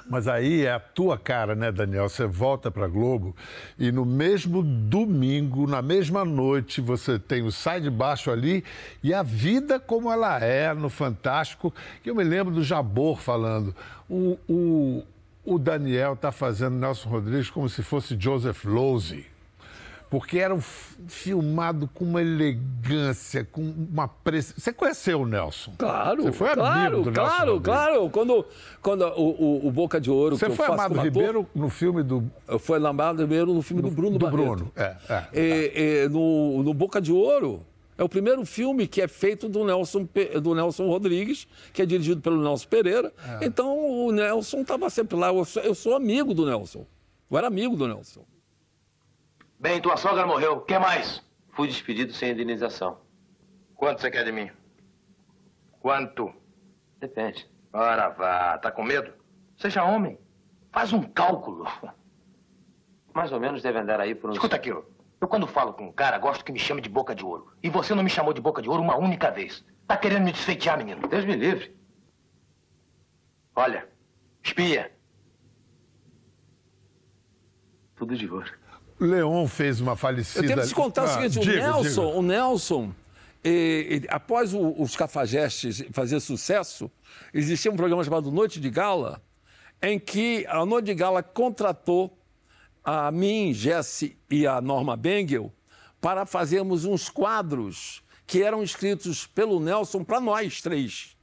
Mas 0.10 0.28
aí 0.28 0.66
é 0.66 0.72
a 0.72 0.80
tua 0.80 1.18
cara, 1.18 1.56
né, 1.56 1.72
Daniel? 1.72 2.10
Você 2.10 2.26
volta 2.26 2.70
para 2.70 2.88
Globo 2.88 3.36
e 3.78 3.92
no 3.92 4.06
mesmo 4.06 4.64
domingo, 4.64 5.68
na 5.68 5.82
mesma 5.82 6.24
noite, 6.24 6.82
você 6.82 7.20
tem 7.20 7.44
o 7.44 7.52
Sai 7.52 7.82
de 7.82 7.90
Baixo 7.90 8.32
ali 8.32 8.64
e 9.02 9.14
a 9.14 9.24
vida 9.24 9.80
como 9.80 10.12
ela 10.12 10.40
é 10.44 10.74
no 10.74 10.90
Fantástico. 10.90 11.74
Que 12.02 12.10
eu 12.10 12.16
me 12.16 12.24
lembro 12.24 12.54
do 12.54 12.64
Jabor 12.64 13.20
falando. 13.20 13.76
O, 14.10 14.38
o, 14.48 15.04
o 15.44 15.60
Daniel 15.60 16.14
está 16.14 16.32
fazendo 16.32 16.76
Nelson 16.76 17.10
Rodrigues 17.10 17.50
como 17.50 17.68
se 17.70 17.82
fosse 17.82 18.16
Joseph 18.20 18.66
Losey 18.66 19.33
porque 20.14 20.38
era 20.38 20.56
filmado 21.08 21.90
com 21.92 22.06
uma 22.06 22.22
elegância, 22.22 23.44
com 23.52 23.62
uma 23.64 24.08
pressa. 24.08 24.54
Você 24.56 24.72
conheceu 24.72 25.22
o 25.22 25.26
Nelson? 25.26 25.74
Claro. 25.76 26.22
Você 26.22 26.32
foi 26.32 26.54
claro, 26.54 26.88
amigo 26.98 27.04
do 27.04 27.12
Nelson 27.12 27.22
Claro, 27.36 27.52
Rodrigues. 27.54 27.66
claro. 27.66 28.10
Quando, 28.12 28.46
quando 28.80 29.02
o, 29.06 29.30
o, 29.64 29.68
o 29.68 29.72
Boca 29.72 30.00
de 30.00 30.12
Ouro. 30.12 30.38
Você 30.38 30.52
foi 30.52 30.68
Amado 30.68 30.90
como 30.90 31.00
ator, 31.02 31.04
Ribeiro 31.04 31.48
no 31.56 31.68
filme 31.68 32.04
do. 32.04 32.24
Foi 32.60 32.78
Amado 32.78 33.22
Ribeiro 33.24 33.54
no 33.56 33.62
filme 33.64 33.82
do 33.82 33.90
Bruno 33.90 34.20
do 34.20 34.26
Barreto. 34.30 34.38
Bruno, 34.38 34.72
é, 34.76 34.96
é. 35.10 35.28
E- 35.34 36.04
e 36.06 36.10
no, 36.10 36.62
no 36.62 36.74
Boca 36.76 37.02
de 37.02 37.12
Ouro, 37.12 37.66
é 37.98 38.04
o 38.04 38.10
primeiro 38.10 38.46
filme 38.46 38.86
que 38.88 39.02
é 39.02 39.08
feito 39.08 39.50
do 39.50 39.66
Nelson, 39.66 40.08
do 40.44 40.54
Nelson 40.54 40.86
Rodrigues, 40.88 41.48
que 41.74 41.82
é 41.82 41.86
dirigido 41.88 42.22
pelo 42.22 42.40
Nelson 42.40 42.68
Pereira. 42.68 43.12
É. 43.42 43.46
Então 43.46 43.76
o 44.08 44.12
Nelson 44.12 44.62
estava 44.62 44.90
sempre 44.92 45.18
lá. 45.18 45.30
Eu 45.34 45.44
sou, 45.44 45.64
eu 45.64 45.74
sou 45.74 45.96
amigo 45.96 46.36
do 46.36 46.46
Nelson. 46.46 46.86
Eu 47.32 47.38
era 47.40 47.48
amigo 47.48 47.76
do 47.76 47.88
Nelson. 47.88 48.22
Bem, 49.64 49.80
tua 49.80 49.96
sogra 49.96 50.28
morreu. 50.28 50.58
O 50.58 50.62
que 50.62 50.78
mais? 50.78 51.24
Fui 51.54 51.70
despedido 51.70 52.12
sem 52.12 52.32
indenização. 52.32 53.00
Quanto 53.76 54.02
você 54.02 54.12
quer 54.12 54.26
de 54.26 54.32
mim? 54.34 54.52
Quanto? 55.80 56.34
Depende. 57.00 57.50
Ora 57.72 58.10
vá, 58.10 58.58
tá 58.58 58.70
com 58.70 58.84
medo? 58.84 59.14
Seja 59.56 59.86
homem. 59.86 60.20
Faz 60.70 60.92
um 60.92 61.02
cálculo. 61.02 61.66
Mais 63.14 63.32
ou 63.32 63.40
menos 63.40 63.64
deve 63.64 63.80
andar 63.80 64.02
aí 64.02 64.14
por 64.14 64.32
uns. 64.32 64.34
Escuta 64.34 64.58
aqui, 64.58 64.70
ó. 64.70 64.84
eu 65.22 65.28
quando 65.30 65.48
falo 65.48 65.74
com 65.74 65.86
um 65.86 65.94
cara, 65.94 66.18
gosto 66.18 66.44
que 66.44 66.52
me 66.52 66.60
chame 66.60 66.82
de 66.82 66.90
boca 66.90 67.16
de 67.16 67.24
ouro. 67.24 67.54
E 67.64 67.70
você 67.70 67.96
não 67.96 68.04
me 68.04 68.10
chamou 68.10 68.34
de 68.34 68.42
boca 68.42 68.62
de 68.62 68.68
ouro 68.68 68.84
uma 68.84 68.98
única 68.98 69.32
vez. 69.32 69.64
Tá 69.88 69.96
querendo 69.96 70.26
me 70.26 70.34
desfeitear, 70.34 70.78
menino? 70.78 71.08
Deus 71.08 71.24
me 71.24 71.38
livre. 71.38 71.74
Olha, 73.56 73.88
espia. 74.44 74.92
Tudo 77.96 78.18
de 78.18 78.30
ouro. 78.30 78.63
Leon 79.06 79.48
fez 79.48 79.80
uma 79.82 79.96
falecida. 79.96 80.44
Eu 80.46 80.48
tenho 80.48 80.62
que 80.62 80.68
te 80.68 80.76
contar 80.76 81.04
o 81.04 81.06
Ah, 81.06 81.08
seguinte: 81.10 81.40
diga, 81.40 81.52
o 81.52 81.84
Nelson, 81.84 82.06
diga. 82.08 82.18
o 82.18 82.22
Nelson 82.22 82.94
eh, 83.44 84.00
eh, 84.04 84.08
após 84.10 84.54
o- 84.54 84.74
os 84.82 84.96
Cafajestes 84.96 85.84
fazer 85.92 86.20
sucesso, 86.20 86.90
existia 87.34 87.72
um 87.72 87.76
programa 87.76 88.04
chamado 88.04 88.32
Noite 88.32 88.60
de 88.60 88.70
Gala, 88.70 89.22
em 89.82 90.00
que 90.00 90.46
a 90.48 90.66
Noite 90.66 90.86
de 90.86 90.94
Gala 90.96 91.22
contratou 91.22 92.18
a 92.84 93.12
mim, 93.12 93.54
Jesse 93.54 94.18
e 94.30 94.46
a 94.48 94.60
Norma 94.62 94.96
Bengel 94.98 95.52
para 96.02 96.26
fazermos 96.26 96.84
uns 96.86 97.10
quadros 97.10 98.02
que 98.28 98.42
eram 98.44 98.62
escritos 98.64 99.26
pelo 99.28 99.60
Nelson 99.60 100.04
para 100.04 100.20
nós 100.20 100.62
três, 100.62 101.16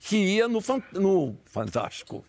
que 0.00 0.16
ia 0.16 0.46
no, 0.48 0.60
no 0.92 1.36
Fantástico. 1.46 2.24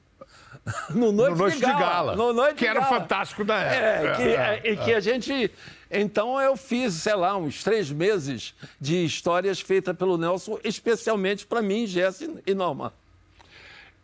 No 0.89 1.11
Noite, 1.11 1.31
No 1.31 1.37
Noite 1.37 1.55
de 1.57 1.61
Gala, 1.61 2.15
No 2.15 2.33
Noite 2.33 2.55
que 2.55 2.63
de 2.63 2.67
era 2.67 2.79
o 2.79 2.83
Gala. 2.83 2.99
Fantástico 2.99 3.43
da 3.43 3.61
É, 3.63 3.75
época. 4.05 4.15
que, 4.17 4.23
É, 4.23 4.61
é, 4.63 4.71
e 4.71 4.77
que 4.77 4.93
a 4.93 4.99
gente. 4.99 5.51
Então 5.91 6.41
eu 6.41 6.57
fiz, 6.57 6.93
sei 6.95 7.13
lá, 7.15 7.37
uns 7.37 7.63
três 7.63 7.91
meses 7.91 8.53
de 8.81 9.05
histórias 9.05 9.61
feitas 9.61 9.95
pelo 9.95 10.17
Nelson, 10.17 10.57
especialmente 10.63 11.45
para 11.45 11.61
mim, 11.61 11.85
Jesse 11.85 12.29
e 12.45 12.53
Norma. 12.55 12.91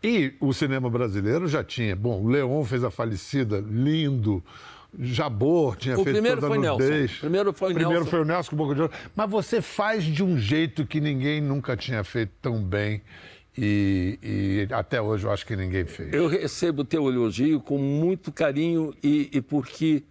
E 0.03 0.33
o 0.39 0.53
cinema 0.53 0.89
brasileiro 0.89 1.47
já 1.47 1.63
tinha. 1.63 1.95
Bom, 1.95 2.21
o 2.23 2.27
Leon 2.29 2.63
fez 2.63 2.83
a 2.83 2.91
falecida, 2.91 3.59
lindo. 3.67 4.43
Jabor 4.99 5.77
tinha 5.77 5.95
O 5.97 6.03
feito 6.03 6.15
primeiro 6.15 6.41
foi 6.41 6.57
Nelson. 6.57 6.83
nudez. 6.83 7.11
Primeiro 7.13 7.53
foi 7.53 7.73
Primeiro 7.73 7.93
Nelson. 7.99 8.09
foi 8.09 8.19
o 8.21 8.25
Nelson 8.25 8.49
com 8.49 8.55
Boca 8.57 8.75
de 8.75 8.81
Ouro. 8.81 8.93
Mas 9.15 9.29
você 9.29 9.61
faz 9.61 10.03
de 10.03 10.23
um 10.23 10.37
jeito 10.37 10.85
que 10.85 10.99
ninguém 10.99 11.39
nunca 11.39 11.77
tinha 11.77 12.03
feito 12.03 12.31
tão 12.41 12.61
bem. 12.61 13.01
E, 13.57 14.17
e 14.69 14.73
até 14.73 15.01
hoje 15.01 15.25
eu 15.25 15.31
acho 15.31 15.45
que 15.45 15.55
ninguém 15.55 15.85
fez. 15.85 16.13
Eu 16.13 16.27
recebo 16.27 16.83
teu 16.85 17.09
elogio 17.09 17.59
com 17.59 17.77
muito 17.77 18.31
carinho 18.31 18.93
e, 19.03 19.29
e 19.33 19.41
porque 19.41 20.03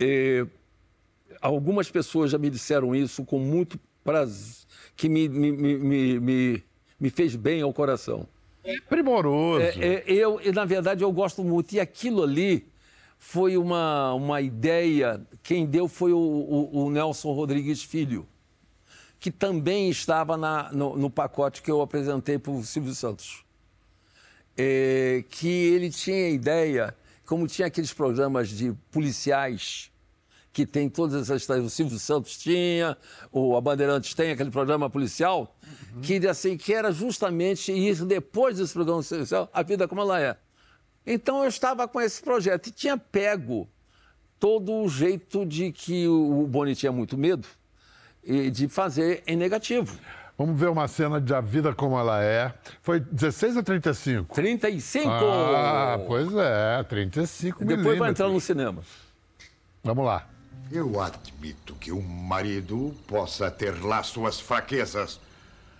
eh, 0.00 0.46
algumas 1.40 1.90
pessoas 1.90 2.30
já 2.30 2.38
me 2.38 2.48
disseram 2.50 2.94
isso 2.94 3.24
com 3.24 3.38
muito 3.38 3.78
prazer, 4.04 4.64
que 4.96 5.08
me, 5.08 5.28
me, 5.28 5.50
me, 5.52 6.20
me, 6.20 6.62
me- 7.00 7.10
fez 7.10 7.34
bem 7.34 7.60
ao 7.62 7.72
coração. 7.72 8.26
Primoroso. 8.88 9.60
É, 9.64 9.94
é, 9.96 10.04
eu, 10.06 10.40
na 10.54 10.64
verdade, 10.64 11.02
eu 11.02 11.10
gosto 11.12 11.42
muito. 11.42 11.72
E 11.74 11.80
aquilo 11.80 12.22
ali 12.22 12.66
foi 13.18 13.56
uma, 13.56 14.14
uma 14.14 14.40
ideia. 14.40 15.20
Quem 15.42 15.66
deu 15.66 15.88
foi 15.88 16.12
o, 16.12 16.18
o- 16.18 16.84
o 16.86 16.90
Nelson 16.90 17.32
Rodrigues 17.32 17.82
Filho, 17.82 18.26
que 19.24 19.30
também 19.30 19.88
estava 19.88 20.36
na- 20.36 20.70
no, 20.70 20.98
no 20.98 21.08
pacote 21.08 21.62
que 21.62 21.70
eu 21.70 21.80
apresentei 21.80 22.38
para 22.38 22.52
o 22.52 22.62
Silvio 22.62 22.94
Santos. 22.94 23.42
É, 24.54 25.24
que 25.30 25.48
ele 25.48 25.88
tinha 25.88 26.28
ideia, 26.28 26.94
como 27.24 27.48
tinha 27.48 27.68
aqueles 27.68 27.90
programas 27.90 28.50
de 28.50 28.74
policiais 28.92 29.90
que 30.52 30.66
tem 30.66 30.90
todas 30.90 31.30
essas. 31.30 31.48
O 31.64 31.70
Silvio 31.70 31.98
Santos 31.98 32.36
tinha, 32.36 32.98
o 33.32 33.56
a 33.56 33.62
Bandeirantes 33.62 34.12
tem 34.12 34.30
aquele 34.30 34.50
programa 34.50 34.90
policial, 34.90 35.56
que, 36.02 36.28
assim, 36.28 36.58
que 36.58 36.74
era 36.74 36.92
justamente 36.92 37.72
isso, 37.72 38.04
depois 38.04 38.58
desse 38.58 38.74
programa 38.74 39.02
policial, 39.02 39.48
a 39.54 39.62
vida 39.62 39.88
como 39.88 40.02
ela 40.02 40.20
é. 40.20 40.36
Então 41.06 41.42
eu 41.42 41.48
estava 41.48 41.88
com 41.88 41.98
esse 41.98 42.20
projeto 42.22 42.66
e 42.66 42.70
tinha 42.70 42.98
pego 42.98 43.66
todo 44.38 44.70
o 44.70 44.86
jeito 44.86 45.46
de 45.46 45.72
que 45.72 46.06
o 46.06 46.46
Boni 46.46 46.76
tinha 46.76 46.92
muito 46.92 47.16
medo 47.16 47.48
de 48.52 48.68
fazer 48.68 49.22
em 49.26 49.36
negativo. 49.36 49.98
Vamos 50.36 50.58
ver 50.58 50.68
uma 50.68 50.88
cena 50.88 51.20
de 51.20 51.32
A 51.32 51.40
Vida 51.40 51.72
Como 51.72 51.96
Ela 51.98 52.22
É. 52.22 52.52
Foi 52.82 52.98
16 52.98 53.56
ou 53.56 53.62
35? 53.62 54.34
35! 54.34 55.08
Ah, 55.08 55.98
pois 56.06 56.28
é, 56.34 56.82
35 56.82 57.64
Depois 57.64 57.98
vai 57.98 58.10
entrar 58.10 58.28
no 58.28 58.40
cinema. 58.40 58.82
Vamos 59.84 60.04
lá. 60.04 60.26
Eu 60.72 61.00
admito 61.00 61.74
que 61.76 61.92
um 61.92 62.02
marido 62.02 62.92
possa 63.06 63.48
ter 63.50 63.80
lá 63.80 64.02
suas 64.02 64.40
fraquezas, 64.40 65.20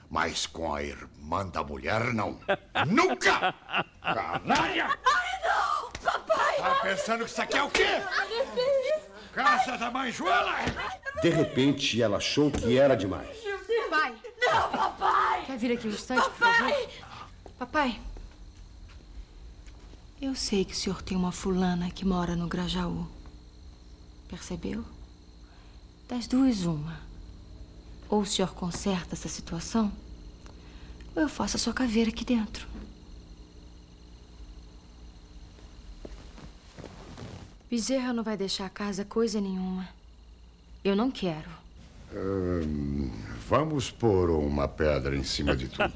mas 0.09 0.47
com 0.47 0.73
a 0.73 0.83
irmã 0.83 1.47
da 1.47 1.65
mulher, 1.65 2.13
não. 2.15 2.39
Nunca! 2.87 3.53
Canalha! 4.01 4.87
Ai, 5.05 5.41
não! 5.43 5.91
Papai! 6.01 6.57
Tá 6.59 6.81
pensando 6.83 7.25
que 7.25 7.31
isso 7.31 7.43
aqui 7.43 7.57
é 7.57 7.63
o 7.63 7.71
quê? 7.71 7.87
Casa 9.35 9.77
da 9.77 9.91
mãe 9.91 10.13
Joana? 10.13 10.53
De 11.21 11.29
repente, 11.29 12.01
ela 12.01 12.19
achou 12.19 12.51
que 12.51 12.79
era 12.79 12.95
demais. 12.95 13.37
Pai! 13.91 14.15
Não, 14.41 14.71
papai! 14.71 15.45
Quer 15.47 15.59
vir 15.59 15.73
aqui 15.73 15.89
um 15.89 15.91
instante, 15.91 16.23
por 16.23 16.39
favor? 16.39 16.91
Papai, 17.59 18.01
eu 20.21 20.35
sei 20.35 20.65
que 20.65 20.73
o 20.73 20.77
senhor 20.77 21.03
tem 21.03 21.17
uma 21.17 21.33
fulana 21.33 21.91
que 21.91 22.05
mora 22.05 22.35
no 22.37 22.49
Grajaú. 22.49 23.07
Percebeu? 24.29 24.85
Das 26.09 26.27
duas, 26.27 26.63
uma. 26.65 27.01
Ou 28.09 28.21
o 28.21 28.27
senhor 28.27 28.55
conserta 28.55 29.15
essa 29.15 29.29
situação, 29.29 29.93
ou 31.15 31.23
eu 31.23 31.29
faço 31.29 31.57
a 31.57 31.61
sua 31.61 31.73
caveira 31.73 32.11
aqui 32.11 32.25
dentro. 32.25 32.67
Bezerra 37.75 38.13
não 38.13 38.23
vai 38.23 38.37
deixar 38.37 38.67
a 38.67 38.69
casa 38.69 39.05
coisa 39.05 39.41
nenhuma. 39.41 39.89
Eu 40.85 40.95
não 40.95 41.11
quero. 41.11 41.51
Hum, 42.15 43.11
vamos 43.49 43.91
pôr 43.91 44.31
uma 44.31 44.69
pedra 44.69 45.17
em 45.17 45.25
cima 45.25 45.57
de 45.57 45.67
tudo. 45.67 45.93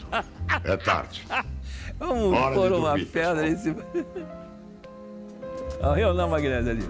É 0.65 0.77
tarde. 0.77 1.25
Vamos 1.97 2.37
Hora 2.37 2.55
pôr 2.57 2.73
uma 2.73 2.89
dormir, 2.89 3.07
pedra 3.07 3.49
em 3.49 3.57
cima. 3.57 3.87
Olha 5.81 6.01
eu 6.01 6.15
não, 6.15 6.29
Magnésio, 6.29 6.73
ali. 6.73 6.83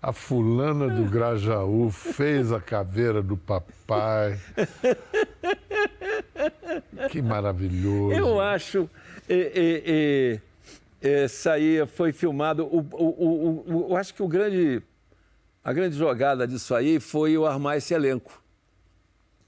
A 0.00 0.12
fulana 0.12 0.88
do 0.88 1.10
Grajaú 1.10 1.90
fez 1.90 2.52
a 2.52 2.60
caveira 2.60 3.20
do 3.20 3.36
papai. 3.36 4.38
Que 7.14 7.22
maravilhoso. 7.22 8.12
Eu 8.12 8.40
acho. 8.40 8.90
Essa 11.00 11.52
aí 11.52 11.86
foi 11.86 12.12
filmado. 12.12 12.64
O, 12.64 12.78
o, 12.80 13.04
o, 13.04 13.64
o- 13.86 13.90
eu 13.90 13.96
acho 13.96 14.12
que 14.12 14.20
o 14.22 14.26
grande, 14.26 14.82
a 15.62 15.72
grande 15.72 15.96
jogada 15.96 16.44
disso 16.44 16.74
aí 16.74 16.98
foi 16.98 17.32
eu 17.32 17.46
armar 17.46 17.76
esse 17.76 17.94
elenco. 17.94 18.42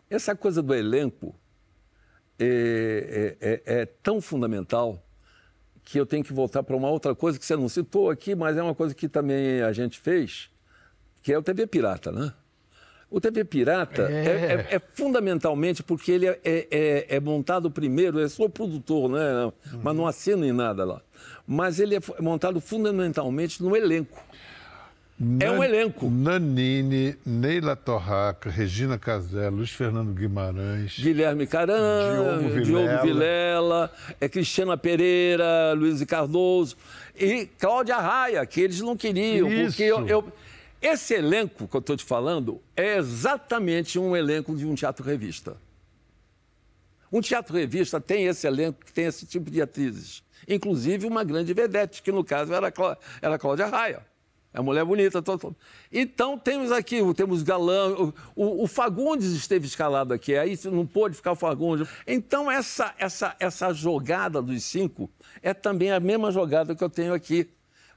Essa 0.09 0.37
coisa 0.37 0.63
do 0.63 0.73
elenco 0.73 1.35
é, 2.39 3.37
é- 3.41 3.49
é- 3.51 3.81
é 3.81 3.87
tão 3.87 4.21
fundamental 4.21 5.03
que 5.83 5.99
eu 5.99 6.07
tenho 6.07 6.23
que 6.23 6.33
voltar 6.33 6.63
para 6.63 6.77
uma 6.77 6.89
outra 6.91 7.15
coisa 7.17 7.37
que 7.39 7.45
você 7.45 7.57
não 7.57 7.69
citou 7.69 8.11
aqui, 8.11 8.35
mas 8.37 8.57
é 8.57 8.63
uma 8.63 8.75
coisa 8.77 8.95
que 8.95 9.09
também 9.09 9.61
a 9.63 9.73
gente 9.73 9.99
fez, 9.99 10.51
que 11.23 11.33
é 11.33 11.39
o 11.39 11.43
TV 11.43 11.67
Pirata, 11.67 12.13
né? 12.13 12.33
O 13.17 13.21
TV 13.21 13.45
Pirata 13.45 14.03
é, 14.11 14.13
É. 14.13 14.67
é- 14.73 14.77
é 14.77 14.81
fundamentalmente 14.93 15.83
porque 15.83 16.13
ele 16.13 16.27
é, 16.27 16.39
é- 16.45 17.07
é- 17.17 17.19
montado 17.19 17.71
primeiro, 17.71 18.21
eu 18.21 18.29
sou 18.29 18.47
produtor, 18.47 19.09
né? 19.09 19.51
mas 19.83 19.97
não 19.97 20.07
assino 20.07 20.45
em 20.45 20.53
nada 20.53 20.85
lá. 20.85 21.01
Mas 21.47 21.81
ele 21.81 21.97
é 21.97 22.01
montado 22.21 22.61
fundamentalmente 22.61 23.63
no 23.63 23.75
elenco. 23.75 24.23
É 25.41 25.51
um 25.51 25.65
elenco. 25.65 26.11
Nanini, 26.11 27.17
Neila 27.25 27.75
Torraca, 27.75 28.51
Regina 28.51 28.99
Casé, 28.99 29.49
Luiz 29.49 29.71
Fernando 29.71 30.13
Guimarães. 30.13 30.99
Guilherme 30.99 31.47
Caran, 31.47 32.43
Diogo 32.43 32.61
Diogo 32.63 32.85
Vilela. 32.87 33.03
Vilela, 33.03 33.93
é 34.21 34.29
Cristiana 34.29 34.77
Pereira, 34.77 35.73
Luiz 35.75 36.05
Cardoso 36.05 36.77
e 37.19 37.47
Cláudia 37.59 37.97
Raia, 37.97 38.45
que 38.45 38.61
eles 38.61 38.83
não 38.83 38.95
queriam, 38.95 39.51
Isso. 39.51 39.69
porque 39.79 39.83
eu, 39.85 40.07
eu- 40.07 40.33
esse 40.81 41.15
elenco 41.15 41.67
que 41.67 41.77
eu 41.77 41.81
estou 41.81 41.97
te 41.97 42.05
falando 42.05 42.61
é 42.77 42.97
exatamente 42.97 43.99
um 43.99 44.17
elenco 44.17 44.55
de 44.57 44.67
um 44.67 44.75
teatro-revista. 44.75 45.57
Um 47.13 47.21
teatro-revista 47.21 48.01
tem 48.01 48.27
esse 48.27 48.47
elenco 48.47 48.85
que 48.85 48.93
tem 48.93 49.05
esse 49.07 49.27
tipo 49.27 49.51
de 49.51 49.63
atrizes. 49.63 50.23
Inclusive 50.49 51.07
uma 51.07 51.25
grande 51.25 51.53
vedete, 51.55 52.03
que 52.03 52.13
no 52.13 52.23
caso 52.25 52.53
era, 52.53 52.71
Clá- 52.71 52.99
era 53.23 53.39
Cláudia 53.39 53.67
Raia. 53.67 54.05
É 54.53 54.61
mulher 54.61 54.85
bonita. 54.85 55.21
tô- 55.23 55.37
tô- 55.39 55.55
Então 55.93 56.39
temos 56.39 56.73
aqui, 56.73 56.99
temos 57.15 57.43
Galã, 57.43 57.89
o, 57.95 58.15
o- 58.35 58.65
o 58.65 58.67
Fagundes 58.67 59.33
esteve 59.33 59.67
escalado 59.67 60.15
aqui, 60.15 60.35
aí 60.37 60.59
não 60.65 60.87
pôde 60.87 61.15
ficar 61.15 61.33
o 61.33 61.37
Fagundes. 61.37 61.89
Então 62.07 62.51
essa, 62.51 62.95
essa, 62.99 63.37
essa 63.39 63.73
jogada 63.73 64.41
dos 64.41 64.65
cinco 64.65 65.11
é 65.43 65.53
também 65.53 65.91
a 65.93 66.01
mesma 66.01 66.31
jogada 66.33 66.75
que 66.75 66.83
eu 66.83 66.91
tenho 66.91 67.13
aqui 67.13 67.49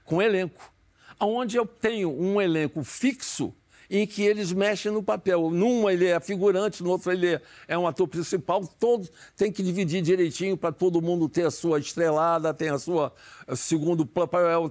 com 0.03 0.17
o 0.17 0.21
elenco. 0.21 0.71
Onde 1.19 1.57
eu 1.57 1.65
tenho 1.65 2.09
um 2.09 2.41
elenco 2.41 2.83
fixo 2.83 3.53
em 3.91 4.05
que 4.05 4.21
eles 4.21 4.53
mexem 4.53 4.91
no 4.91 5.01
papel. 5.01 5.49
Num 5.49 5.89
ele 5.89 6.05
é 6.05 6.19
figurante, 6.19 6.83
no 6.83 6.91
outro 6.91 7.11
ele 7.11 7.33
é- 7.35 7.41
é 7.67 7.75
um 7.77 7.87
ator 7.87 8.07
principal. 8.07 8.61
Todos 8.79 9.11
tem 9.35 9.51
que 9.51 9.63
dividir 9.63 10.01
direitinho 10.03 10.55
para 10.55 10.71
todo 10.71 11.01
mundo 11.01 11.27
ter 11.27 11.47
a 11.47 11.51
sua 11.51 11.79
estrelada, 11.79 12.53
tem 12.53 12.69
a 12.69 12.77
sua 12.77 13.11
a 13.47 13.55
segundo 13.55 14.05
papel, 14.05 14.69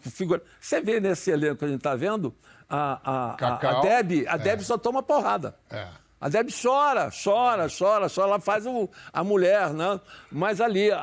figurante. 0.00 0.46
Você 0.58 0.80
vê 0.80 0.98
nesse 1.00 1.30
elenco 1.30 1.56
que 1.58 1.64
a 1.66 1.68
gente 1.68 1.76
está 1.78 1.94
vendo, 1.94 2.34
a, 2.68 3.00
a, 3.04 3.36
a. 3.78 3.80
Deb, 3.82 4.26
a 4.26 4.34
É. 4.36 4.38
Deb 4.38 4.60
só 4.62 4.78
toma 4.78 5.02
porrada. 5.02 5.54
É. 5.70 5.86
A 6.18 6.30
Deb 6.30 6.48
chora, 6.50 7.10
chora, 7.10 7.68
chora, 7.68 8.08
chora. 8.08 8.28
Ela 8.28 8.40
faz 8.40 8.64
o- 8.66 8.88
a 9.12 9.22
mulher, 9.22 9.68
né? 9.74 10.00
Mas 10.32 10.62
ali 10.62 10.90
a- 10.90 10.98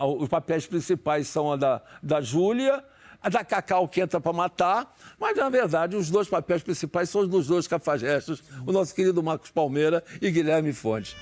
a- 0.00 0.06
os 0.06 0.28
papéis 0.28 0.66
principais 0.66 1.26
são 1.26 1.50
a 1.50 1.56
da, 1.56 1.80
da 2.02 2.20
Júlia, 2.20 2.84
a 3.22 3.28
da 3.28 3.44
Cacau 3.44 3.88
que 3.88 4.00
entra 4.00 4.20
para 4.20 4.32
matar. 4.32 4.94
Mas, 5.18 5.36
na 5.36 5.48
verdade, 5.48 5.96
os 5.96 6.10
dois 6.10 6.28
papéis 6.28 6.62
principais 6.62 7.10
são 7.10 7.22
os 7.22 7.28
dos 7.28 7.46
dois 7.46 7.66
cafajestes, 7.66 8.42
o 8.66 8.72
nosso 8.72 8.94
querido 8.94 9.22
Marcos 9.22 9.50
Palmeira 9.50 10.04
e 10.20 10.30
Guilherme 10.30 10.72
Fontes. 10.72 11.16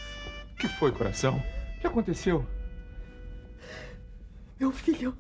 O 0.53 0.57
que 0.57 0.69
foi, 0.69 0.93
coração? 0.93 1.37
O 1.77 1.81
que 1.81 1.87
aconteceu? 1.87 2.47
Meu 4.59 4.73
filho, 4.73 5.17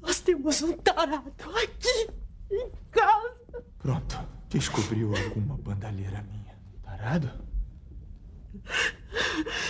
nós 0.00 0.20
temos 0.20 0.62
um 0.62 0.72
tarado 0.72 1.34
aqui 1.56 2.08
em 2.50 2.70
casa. 2.90 3.64
Pronto, 3.78 4.18
descobriu 4.48 5.14
alguma 5.16 5.56
bandalheira 5.56 6.22
minha. 6.22 6.56
Tarado? 6.84 7.30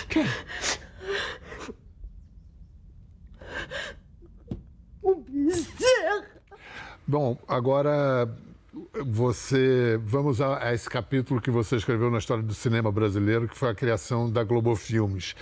Quem? 0.09 0.27
O 5.11 5.25
Bezerra. 5.29 6.25
Bom, 7.07 7.37
agora 7.49 8.29
você. 9.05 9.99
Vamos 10.05 10.41
a, 10.41 10.63
a 10.69 10.75
esse 10.75 10.89
capítulo 10.89 11.41
que 11.41 11.51
você 11.51 11.77
escreveu 11.77 12.11
na 12.11 12.19
história 12.19 12.43
do 12.43 12.55
cinema 12.55 12.91
brasileiro, 12.93 13.49
que 13.49 13.57
foi 13.59 13.71
a 13.71 13.75
criação 13.75 14.31
da 14.31 14.45
Globo 14.45 14.75
Filmes. 14.77 15.35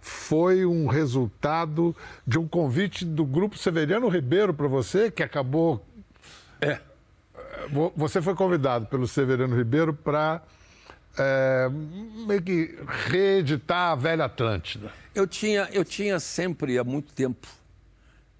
Foi 0.00 0.66
um 0.66 0.86
resultado 0.86 1.96
de 2.26 2.38
um 2.38 2.46
convite 2.46 3.04
do 3.04 3.24
grupo 3.24 3.56
Severiano 3.56 4.08
Ribeiro 4.08 4.52
para 4.52 4.68
você, 4.68 5.10
que 5.10 5.22
acabou. 5.22 5.82
É. 6.60 6.78
Vo- 7.70 7.92
Você 7.96 8.20
foi 8.20 8.34
convidado 8.34 8.86
pelo 8.86 9.08
Severiano 9.08 9.56
Ribeiro 9.56 9.94
para 9.94 10.42
meio 12.26 12.42
que 12.42 12.76
reeditar 13.08 13.92
a 13.92 13.94
velha 13.94 14.24
Atlântida. 14.24 14.92
Eu 15.14 15.26
tinha, 15.26 15.68
eu 15.72 15.84
tinha 15.84 16.18
sempre, 16.20 16.76
há 16.76 16.82
muito 16.84 17.12
tempo, 17.14 17.46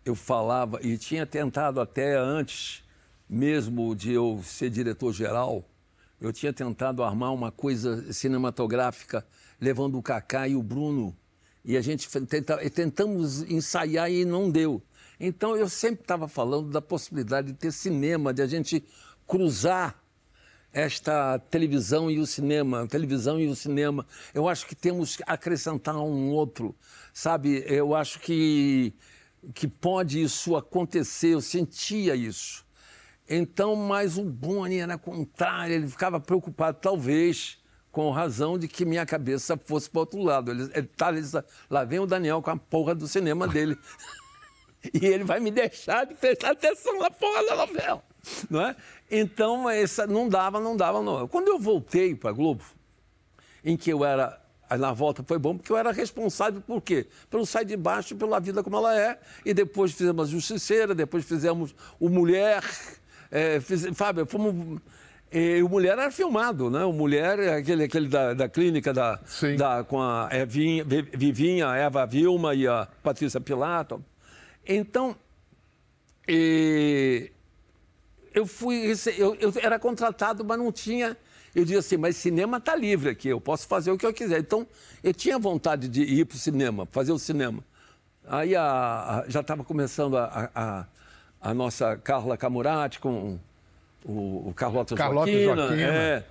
eu 0.04 0.14
falava, 0.14 0.80
e 0.82 0.98
tinha 0.98 1.26
tentado 1.26 1.80
até 1.80 2.16
antes 2.16 2.82
mesmo 3.28 3.94
de 3.94 4.12
eu 4.12 4.40
ser 4.44 4.70
diretor-geral, 4.70 5.64
eu 6.20 6.32
tinha 6.32 6.52
tentado 6.52 7.02
armar 7.02 7.32
uma 7.32 7.50
coisa 7.50 8.12
cinematográfica, 8.12 9.26
levando 9.60 9.98
o 9.98 10.02
Cacá 10.02 10.46
e 10.46 10.54
o 10.54 10.62
Bruno, 10.62 11.16
e 11.64 11.76
a 11.76 11.80
gente 11.80 12.08
tenta, 12.26 12.58
tentamos 12.70 13.42
ensaiar 13.50 14.10
e 14.10 14.24
não 14.24 14.50
deu. 14.50 14.82
Então 15.18 15.56
eu 15.56 15.68
sempre 15.68 16.02
estava 16.02 16.28
falando 16.28 16.70
da 16.70 16.82
possibilidade 16.82 17.48
de 17.48 17.54
ter 17.54 17.72
cinema, 17.72 18.34
de 18.34 18.42
a 18.42 18.46
gente 18.46 18.84
cruzar 19.26 19.98
esta 20.72 21.38
televisão 21.38 22.10
e 22.10 22.18
o 22.18 22.26
cinema, 22.26 22.82
a 22.82 22.86
televisão 22.86 23.40
e 23.40 23.46
o 23.46 23.54
cinema. 23.54 24.04
Eu 24.34 24.48
acho 24.48 24.66
que 24.66 24.74
temos 24.74 25.16
que 25.16 25.22
acrescentar 25.26 25.96
um 25.96 26.30
outro, 26.30 26.74
sabe? 27.12 27.64
Eu 27.66 27.94
acho 27.94 28.18
que, 28.18 28.92
que 29.52 29.68
pode 29.68 30.22
isso 30.22 30.56
acontecer, 30.56 31.34
eu 31.34 31.40
sentia 31.40 32.14
isso. 32.14 32.64
Então, 33.28 33.74
mas 33.74 34.18
o 34.18 34.24
Boni 34.24 34.78
era 34.78 34.98
contrário, 34.98 35.74
ele 35.74 35.88
ficava 35.88 36.20
preocupado, 36.20 36.78
talvez, 36.80 37.58
com 37.90 38.10
razão 38.10 38.58
de 38.58 38.68
que 38.68 38.84
minha 38.84 39.06
cabeça 39.06 39.56
fosse 39.56 39.88
para 39.88 40.00
outro 40.00 40.22
lado. 40.22 40.50
Ele, 40.50 40.70
ele 40.74 40.86
tá, 40.88 41.10
ele, 41.10 41.26
lá 41.70 41.84
vem 41.84 42.00
o 42.00 42.06
Daniel 42.06 42.42
com 42.42 42.50
a 42.50 42.56
porra 42.56 42.94
do 42.94 43.08
cinema 43.08 43.48
dele. 43.48 43.78
e 44.92 45.06
ele 45.06 45.24
vai 45.24 45.40
me 45.40 45.50
deixar 45.50 46.04
de 46.04 46.14
prestar 46.14 46.50
atenção 46.50 46.98
na 46.98 47.10
porra 47.10 47.46
da 47.46 47.56
novela. 47.56 48.02
Não 48.50 48.60
é? 48.62 48.76
Então, 49.10 49.68
essa, 49.70 50.06
não 50.06 50.28
dava, 50.28 50.60
não 50.60 50.76
dava, 50.76 51.02
não. 51.02 51.28
Quando 51.28 51.48
eu 51.48 51.58
voltei 51.58 52.14
para 52.14 52.30
a 52.30 52.32
Globo, 52.32 52.64
em 53.64 53.76
que 53.76 53.90
eu 53.90 54.04
era. 54.04 54.42
Na 54.78 54.92
volta 54.92 55.22
foi 55.22 55.38
bom, 55.38 55.56
porque 55.56 55.70
eu 55.70 55.76
era 55.76 55.92
responsável 55.92 56.60
por 56.60 56.80
quê? 56.80 57.06
Pelo 57.30 57.44
Sai 57.46 57.64
de 57.64 57.76
Baixo, 57.76 58.16
pela 58.16 58.40
vida 58.40 58.62
como 58.62 58.76
ela 58.76 58.98
é. 58.98 59.18
E 59.44 59.52
depois 59.54 59.92
fizemos 59.92 60.28
a 60.28 60.30
Justiceira, 60.30 60.94
depois 60.94 61.24
fizemos 61.24 61.74
o 62.00 62.08
Mulher. 62.08 62.62
É, 63.30 63.60
fiz, 63.60 63.86
Fábio, 63.94 64.26
fomos. 64.26 64.80
E 65.32 65.62
o 65.62 65.68
Mulher 65.68 65.98
era 65.98 66.10
filmado, 66.10 66.70
né? 66.70 66.84
O 66.84 66.92
Mulher, 66.92 67.38
é 67.40 67.54
aquele, 67.56 67.84
aquele 67.84 68.08
da, 68.08 68.34
da 68.34 68.48
clínica 68.48 68.92
da, 68.92 69.18
da, 69.56 69.82
com 69.84 70.00
a 70.00 70.28
Evinha, 70.32 70.84
Vi- 70.84 71.10
Vivinha, 71.12 71.68
a 71.68 71.76
Eva 71.76 72.06
Vilma 72.06 72.54
e 72.54 72.66
a 72.68 72.86
Patrícia 73.02 73.40
Pilato. 73.40 74.02
Então, 74.66 75.16
e 76.28 77.30
eu 78.32 78.46
fui. 78.46 78.92
Eu, 79.18 79.34
eu 79.36 79.52
era 79.62 79.78
contratado, 79.78 80.44
mas 80.44 80.58
não 80.58 80.70
tinha. 80.72 81.16
Eu 81.54 81.62
dizia 81.64 81.78
assim, 81.78 81.96
mas 81.96 82.16
cinema 82.16 82.56
está 82.56 82.74
livre 82.74 83.10
aqui, 83.10 83.28
eu 83.28 83.40
posso 83.40 83.66
fazer 83.68 83.90
o 83.92 83.96
que 83.98 84.04
eu 84.04 84.12
quiser. 84.12 84.40
Então, 84.40 84.66
eu 85.02 85.14
tinha 85.14 85.38
vontade 85.38 85.88
de 85.88 86.02
ir 86.02 86.24
para 86.26 86.34
o 86.34 86.38
cinema, 86.38 86.86
fazer 86.86 87.12
o 87.12 87.18
cinema. 87.18 87.62
Aí 88.26 88.56
a- 88.56 89.20
a- 89.20 89.24
já 89.28 89.40
estava 89.40 89.62
começando 89.62 90.16
a, 90.16 90.50
a- 91.40 91.54
nossa 91.54 91.96
Carla 91.96 92.36
Camurati 92.36 92.98
com 92.98 93.38
o, 94.04 94.48
o 94.48 94.52
Carlota, 94.56 94.94
Carlota 94.96 95.30
Joaquina. 95.30 95.56
Joaquina. 95.68 95.82
é. 95.92 96.24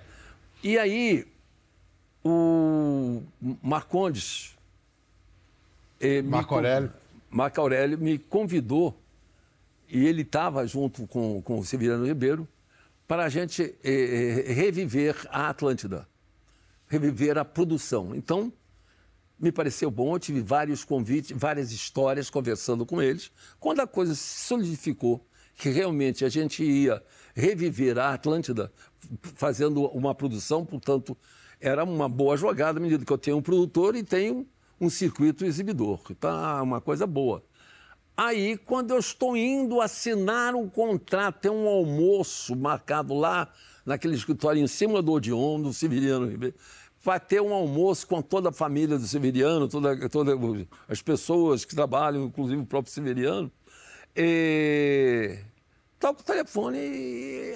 E 0.62 0.76
aí, 0.78 1.26
o 2.24 3.22
Marcondes. 3.62 4.54
eh, 6.00 6.20
Marco 6.22 6.48
con- 6.48 6.54
Aurélio. 6.56 6.92
Marco 7.30 7.60
Aurélio 7.60 7.98
me 7.98 8.18
convidou 8.18 8.96
e 9.88 10.04
ele 10.06 10.22
estava 10.22 10.66
junto 10.66 11.06
com, 11.06 11.40
com 11.42 11.58
o 11.58 11.64
Severiano 11.64 12.04
Ribeiro 12.06 12.46
para 13.06 13.24
a 13.24 13.28
gente 13.28 13.62
eh, 13.84 14.44
eh, 14.46 14.52
reviver 14.52 15.16
a 15.30 15.48
Atlântida, 15.48 16.08
reviver 16.86 17.36
a 17.38 17.44
produção. 17.44 18.14
Então, 18.14 18.52
me 19.38 19.52
pareceu 19.52 19.90
bom, 19.90 20.14
eu 20.14 20.18
tive 20.18 20.40
vários 20.40 20.84
convites, 20.84 21.36
várias 21.36 21.70
histórias 21.72 22.30
conversando 22.30 22.86
com 22.86 23.02
eles. 23.02 23.30
Quando 23.60 23.80
a 23.80 23.86
coisa 23.86 24.14
se 24.14 24.46
solidificou, 24.46 25.26
que 25.56 25.68
realmente 25.68 26.24
a 26.24 26.28
gente 26.28 26.64
ia 26.64 27.02
reviver 27.34 27.98
a 27.98 28.14
Atlântida 28.14 28.72
fazendo 29.34 29.86
uma 29.88 30.14
produção, 30.14 30.64
portanto, 30.64 31.16
era 31.60 31.84
uma 31.84 32.08
boa 32.08 32.36
jogada, 32.36 32.78
à 32.78 32.82
medida 32.82 33.04
que 33.04 33.12
eu 33.12 33.18
tenho 33.18 33.36
um 33.36 33.42
produtor 33.42 33.94
e 33.94 34.02
tenho 34.02 34.46
um 34.80 34.90
circuito 34.90 35.44
exibidor. 35.44 36.00
Tá 36.18 36.62
uma 36.62 36.80
coisa 36.80 37.06
boa. 37.06 37.42
Aí, 38.16 38.56
quando 38.56 38.92
eu 38.92 38.98
estou 38.98 39.36
indo 39.36 39.80
assinar 39.80 40.54
um 40.54 40.68
contrato, 40.68 41.40
tem 41.40 41.50
um 41.50 41.66
almoço 41.66 42.54
marcado 42.54 43.12
lá 43.12 43.48
naquele 43.84 44.14
escritório 44.14 44.62
em 44.62 44.68
cima 44.68 45.02
do 45.02 45.12
Odeon, 45.12 45.60
do 45.60 45.72
Severiano 45.72 46.28
Ribeiro. 46.28 46.54
Vai 47.02 47.18
ter 47.18 47.42
um 47.42 47.52
almoço 47.52 48.06
com 48.06 48.22
toda 48.22 48.50
a 48.50 48.52
família 48.52 48.96
do 48.96 49.06
Severiano, 49.06 49.68
toda, 49.68 50.08
toda 50.08 50.32
as 50.88 51.02
pessoas 51.02 51.64
que 51.64 51.74
trabalham, 51.74 52.26
inclusive 52.26 52.62
o 52.62 52.66
próprio 52.66 52.92
Severiano. 52.92 53.50
E 54.16 55.36
toca 55.98 56.20
o 56.20 56.24
telefone 56.24 56.78
e 56.78 57.52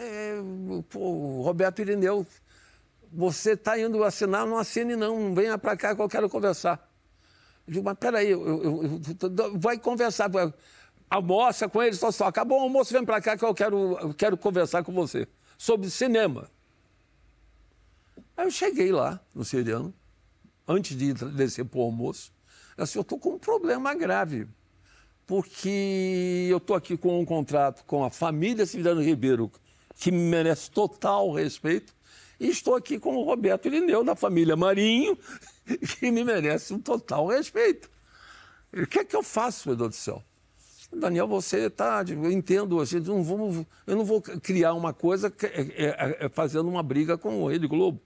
pô, 0.90 1.42
Roberto 1.42 1.80
Irineu, 1.80 2.26
você 3.12 3.52
está 3.52 3.78
indo 3.78 4.02
assinar, 4.02 4.44
não 4.44 4.58
assine 4.58 4.96
não 4.96 5.34
venha 5.34 5.56
para 5.56 5.76
cá 5.76 5.94
que 5.94 6.02
eu 6.02 6.08
quero 6.08 6.28
conversar. 6.28 6.88
Eu 7.68 7.72
digo, 7.72 7.85
mas 7.85 7.98
peraí, 7.98 8.31
eu, 8.31 8.46
eu, 8.46 8.62
eu, 8.64 9.59
vai 9.59 9.78
conversar, 9.78 10.31
almoça 11.11 11.68
com 11.68 11.83
ele, 11.83 11.94
só 11.94 12.11
só, 12.11 12.24
acabou 12.26 12.59
o 12.59 12.62
almoço, 12.62 12.94
vem 12.94 13.04
para 13.04 13.20
cá 13.20 13.37
que 13.37 13.44
eu 13.44 13.54
quero, 13.54 13.98
eu 14.00 14.14
quero 14.14 14.38
conversar 14.38 14.83
com 14.83 14.90
você 14.90 15.28
sobre 15.59 15.90
cinema. 15.90 16.50
Aí 18.35 18.46
eu 18.46 18.50
cheguei 18.50 18.90
lá, 18.90 19.20
no 19.35 19.44
Siriano, 19.44 19.92
antes 20.66 20.96
de 20.96 21.12
descer 21.12 21.66
para 21.66 21.78
o 21.78 21.83
almoço, 21.83 22.33
eu 22.74 22.85
disse, 22.85 22.96
eu 22.96 23.02
estou 23.02 23.18
com 23.18 23.35
um 23.35 23.38
problema 23.38 23.92
grave, 23.94 24.48
porque 25.26 26.48
eu 26.50 26.57
estou 26.57 26.74
aqui 26.74 26.96
com 26.96 27.20
um 27.20 27.24
contrato 27.26 27.85
com 27.85 28.02
a 28.02 28.09
família 28.09 28.64
Siriano 28.64 29.02
Ribeiro, 29.02 29.52
que 29.94 30.11
me 30.11 30.20
merece 30.20 30.70
total 30.70 31.31
respeito, 31.33 31.92
e 32.40 32.48
estou 32.48 32.74
aqui 32.74 32.98
com 32.98 33.14
o 33.14 33.24
Roberto 33.24 33.66
Irineu, 33.66 34.02
da 34.02 34.14
família 34.14 34.57
Marinho, 34.57 35.18
que 35.98 36.11
me 36.11 36.24
merece 36.24 36.72
um 36.72 36.81
total 36.81 37.26
respeito. 37.26 37.90
O 38.72 38.87
que 38.87 39.00
é 39.00 39.04
que 39.04 39.16
eu 39.16 39.22
faço, 39.22 39.68
meu 39.68 39.76
Deus 39.76 39.90
do 39.90 39.96
céu? 39.96 40.22
Daniel, 40.92 41.26
você 41.26 41.66
está. 41.66 42.02
Eu 42.09 42.31
entendo, 42.31 42.81
a 42.81 42.85
gente 42.85 43.07
não 43.07 43.22
vamos, 43.22 43.66
eu 43.87 43.96
não 43.96 44.04
vou 44.04 44.22
criar 44.22 44.72
uma 44.72 44.92
coisa 44.92 45.31
que, 45.31 45.46
é, 45.46 45.61
é, 45.76 46.16
é, 46.20 46.28
fazendo 46.31 46.68
uma 46.68 46.83
briga 46.83 47.18
com 47.18 47.42
o 47.42 47.48
Rede 47.48 47.66
Globo. 47.66 48.00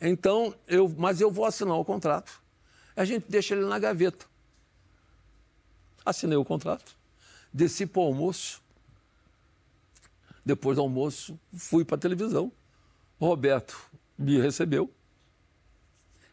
Então, 0.00 0.54
eu, 0.66 0.88
mas 0.98 1.20
eu 1.20 1.30
vou 1.30 1.44
assinar 1.44 1.76
o 1.76 1.84
contrato. 1.84 2.42
A 2.94 3.04
gente 3.04 3.26
deixa 3.28 3.54
ele 3.54 3.64
na 3.64 3.78
gaveta. 3.78 4.26
Assinei 6.04 6.36
o 6.36 6.44
contrato, 6.44 6.96
desci 7.52 7.86
para 7.86 8.02
o 8.02 8.06
almoço. 8.06 8.60
Depois 10.44 10.76
do 10.76 10.82
almoço, 10.82 11.38
fui 11.56 11.84
para 11.84 11.94
a 11.94 12.00
televisão. 12.00 12.50
Roberto 13.18 13.78
me 14.18 14.40
recebeu 14.40 14.92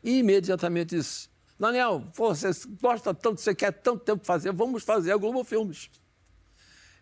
e 0.03 0.19
imediatamente 0.19 0.95
disse: 0.95 1.29
Daniel, 1.59 2.03
você 2.13 2.51
gosta 2.81 3.13
tanto, 3.13 3.41
você 3.41 3.53
quer 3.53 3.71
tanto 3.71 4.03
tempo 4.03 4.25
fazer, 4.25 4.51
vamos 4.51 4.83
fazer 4.83 5.11
a 5.11 5.17
Globo 5.17 5.43
Filmes. 5.43 5.89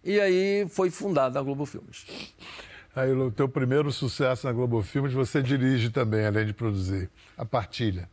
E 0.03 0.19
aí 0.19 0.67
foi 0.69 0.89
fundada 0.89 1.39
a 1.39 1.43
Globo 1.43 1.65
Filmes. 1.65 2.05
Aí 2.95 3.11
o 3.11 3.29
teu 3.29 3.47
primeiro 3.47 3.91
sucesso 3.91 4.47
na 4.47 4.53
Globo 4.53 4.81
Filmes, 4.81 5.13
você 5.13 5.41
dirige 5.41 5.89
também, 5.89 6.25
além 6.25 6.45
de 6.45 6.53
produzir. 6.53 7.09
A 7.37 7.45
partilha. 7.45 8.09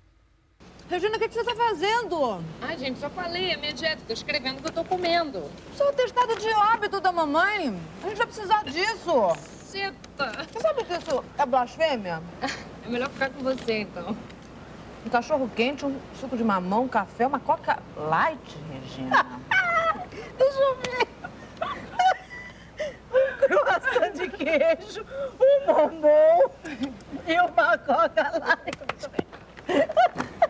Regina, 0.90 1.16
o 1.16 1.18
que, 1.18 1.28
que 1.28 1.34
você 1.34 1.40
está 1.40 1.54
fazendo? 1.54 2.44
Ai, 2.60 2.76
gente, 2.76 3.00
só 3.00 3.08
falei, 3.08 3.50
é 3.50 3.56
minha 3.56 3.72
dieta. 3.72 4.02
Tô 4.06 4.12
escrevendo 4.12 4.58
o 4.58 4.62
que 4.62 4.68
eu 4.68 4.72
tô 4.72 4.84
comendo. 4.84 5.50
Isso 5.72 5.82
é 5.82 5.88
o 5.88 5.92
testado 5.94 6.36
de 6.38 6.48
óbito 6.74 7.00
da 7.00 7.10
mamãe. 7.10 7.74
A 8.02 8.08
gente 8.08 8.18
vai 8.18 8.26
precisar 8.26 8.62
disso. 8.64 9.34
Cita. 9.66 10.44
Você 10.52 10.60
sabe 10.60 10.84
que 10.84 10.92
isso 10.92 11.24
é 11.38 11.46
blasfêmia? 11.46 12.22
É 12.86 12.90
melhor 12.90 13.08
ficar 13.08 13.30
com 13.30 13.42
você, 13.42 13.78
então. 13.78 14.14
Um 15.04 15.10
cachorro 15.10 15.50
quente, 15.54 15.84
um 15.84 16.00
suco 16.14 16.36
de 16.36 16.42
mamão, 16.42 16.84
um 16.84 16.88
café, 16.88 17.26
uma 17.26 17.38
coca 17.38 17.78
light, 17.96 18.56
Regina. 18.72 19.26
Deixa 20.38 20.58
eu 20.58 20.76
ver 20.76 21.08
croissant 23.46 24.12
de 24.14 24.28
queijo, 24.30 25.04
um 25.40 25.66
bombom 25.66 26.50
e 27.26 27.40
uma 27.40 27.78
coca 27.78 28.32
light. 28.38 28.78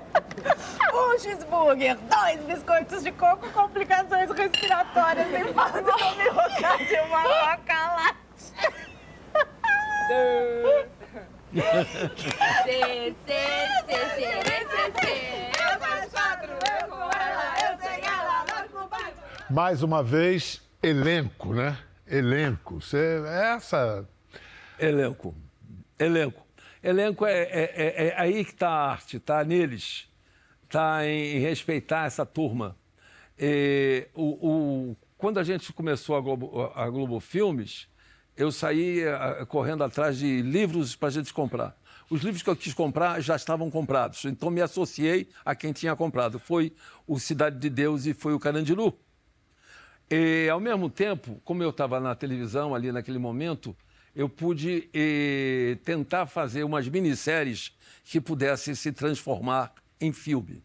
Um 0.95 1.19
cheeseburger, 1.19 1.97
dois 1.97 2.41
biscoitos 2.43 3.03
de 3.03 3.11
coco, 3.11 3.51
complicações 3.51 4.31
respiratórias 4.31 5.27
em 5.33 5.53
fase 5.53 5.83
de 5.83 5.91
homeopatia 5.91 6.87
de 6.87 7.01
uma 7.01 7.23
coca 7.23 7.95
light. 7.97 8.15
Mais 19.51 19.83
uma 19.85 20.03
vez, 20.03 20.61
elenco, 20.83 21.55
né? 21.55 21.79
Elenco. 22.07 22.81
Você, 22.81 23.23
essa. 23.27 24.09
Elenco. 24.79 25.35
Elenco. 25.99 26.45
Elenco 26.83 27.25
é, 27.25 27.43
é, 27.43 27.73
é, 27.77 28.07
é 28.09 28.21
aí 28.21 28.45
que 28.45 28.51
está 28.51 28.69
a 28.69 28.91
arte, 28.91 29.19
está 29.19 29.45
neles. 29.45 30.09
Está 30.65 31.07
em, 31.07 31.37
em, 31.37 31.39
respeitar 31.39 32.07
essa 32.07 32.27
turma. 32.27 32.77
E, 33.39 34.09
o, 34.13 34.49
o, 34.91 34.97
quando 35.17 35.39
a 35.39 35.45
gente 35.45 35.73
começou 35.73 36.17
a 36.17 36.21
Globo, 36.21 36.73
a 36.75 36.91
Globo 36.91 37.21
Filmes, 37.21 37.87
eu 38.37 38.51
saí 38.51 39.03
uh, 39.05 39.47
correndo 39.47 39.85
atrás 39.85 40.19
de 40.19 40.43
livros 40.43 40.97
para 40.97 41.09
a 41.09 41.13
gente 41.13 41.33
comprar. 41.33 41.77
Os 42.11 42.23
livros 42.23 42.43
que 42.43 42.51
eu 42.51 42.57
quis 42.57 42.75
comprar 42.75 43.21
já 43.21 43.35
estavam 43.35 43.71
comprados, 43.71 44.25
então 44.25 44.51
me 44.51 44.61
associei 44.61 45.29
a 45.45 45.55
quem 45.55 45.73
tinha 45.73 45.97
comprado. 45.97 46.39
Foi 46.39 46.73
o 47.07 47.19
Cidade 47.19 47.59
de 47.59 47.71
Deus 47.71 48.07
e 48.07 48.13
foi 48.13 48.35
o 48.35 48.39
Carandiru. 48.39 48.97
E, 50.11 50.49
ao 50.51 50.61
mesmo 50.61 50.91
tempo, 50.91 51.41
como 51.45 51.63
eu 51.63 51.71
estava 51.71 51.99
na 51.99 52.15
televisão 52.15 52.75
ali 52.75 52.93
naquele 52.93 53.19
momento, 53.19 53.75
eu 54.15 54.29
pude 54.29 54.89
e, 54.93 55.79
tentar 55.83 56.27
fazer 56.27 56.63
umas 56.63 56.87
minisséries 56.87 57.73
que 58.05 58.21
pudessem 58.21 58.75
se 58.75 58.93
transformar 58.93 59.73
em 60.01 60.13
filme. 60.13 60.63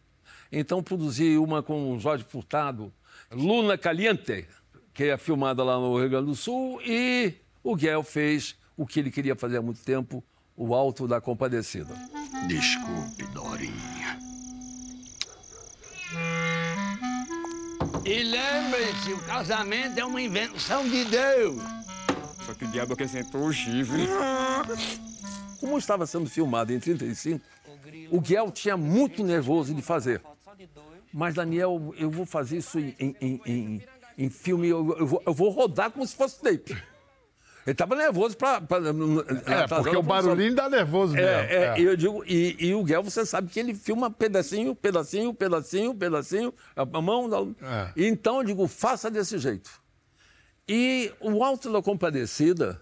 Então, 0.52 0.82
produzi 0.82 1.38
uma 1.38 1.62
com 1.62 1.94
o 1.94 1.98
Jorge 1.98 2.24
Furtado, 2.24 2.92
Luna 3.32 3.78
Caliente, 3.78 4.46
que 4.92 5.04
é 5.04 5.16
filmada 5.16 5.64
lá 5.64 5.76
no 5.76 5.98
Rio 5.98 6.10
Grande 6.10 6.26
do 6.26 6.34
Sul, 6.34 6.80
e 6.82 7.34
o 7.62 7.76
Guel 7.76 8.02
fez 8.02 8.56
o 8.76 8.86
que 8.86 9.00
ele 9.00 9.10
queria 9.10 9.36
fazer 9.36 9.58
há 9.58 9.62
muito 9.62 9.84
tempo, 9.84 10.24
o 10.56 10.74
Alto 10.74 11.06
da 11.06 11.20
Compadecida. 11.20 11.94
Desculpe, 12.46 13.24
Dorinha. 13.32 14.18
E 18.04 18.22
lembre-se, 18.22 19.12
o 19.12 19.18
casamento 19.24 19.98
é 19.98 20.04
uma 20.04 20.20
invenção 20.20 20.88
de 20.88 21.04
Deus. 21.04 21.62
Só 22.46 22.54
que 22.54 22.64
o 22.64 22.68
diabo 22.68 22.94
acrescentou 22.94 23.44
o 23.44 23.52
chifre. 23.52 24.08
Como 25.60 25.78
estava 25.78 26.06
sendo 26.06 26.28
filmado 26.28 26.72
em 26.72 26.80
35, 26.80 27.44
o 28.10 28.20
Guel 28.20 28.50
tinha 28.50 28.76
muito 28.76 29.22
nervoso 29.22 29.74
de 29.74 29.82
fazer. 29.82 30.22
Mas, 31.12 31.34
Daniel, 31.34 31.94
eu 31.98 32.10
vou 32.10 32.24
fazer 32.24 32.58
isso 32.58 32.78
em, 32.78 32.94
em, 32.98 33.40
em, 33.44 33.82
em 34.16 34.30
filme, 34.30 34.68
eu, 34.68 34.96
eu, 34.98 35.06
vou, 35.06 35.22
eu, 35.26 35.34
vou, 35.34 35.50
rodar 35.50 35.90
como 35.90 36.06
se 36.06 36.14
fosse 36.14 36.40
tape. 36.40 36.76
Ele 37.66 37.72
estava 37.72 37.94
nervoso 37.94 38.36
para. 38.36 38.62
É, 39.46 39.66
porque 39.68 39.96
o 39.96 40.02
barulhinho 40.02 40.54
dá 40.54 40.68
nervoso 40.68 41.12
mesmo. 41.12 41.28
É, 41.28 41.54
é, 41.54 41.64
é. 41.76 41.80
Eu 41.80 41.96
digo, 41.96 42.24
e, 42.26 42.56
e, 42.58 42.74
o 42.74 42.82
Guel, 42.82 43.02
você 43.02 43.26
sabe 43.26 43.50
que 43.50 43.60
ele 43.60 43.74
filma 43.74 44.10
pedacinho, 44.10 44.74
pedacinho, 44.74 45.34
pedacinho, 45.34 45.94
pedacinho, 45.94 46.54
a 46.74 47.00
mão. 47.00 47.54
É. 47.60 47.92
Então 47.96 48.38
eu 48.38 48.44
digo, 48.44 48.66
faça 48.66 49.10
desse 49.10 49.38
jeito. 49.38 49.70
E 50.66 51.12
O 51.20 51.44
Alto 51.44 51.70
da 51.72 51.82
Compadecida 51.82 52.80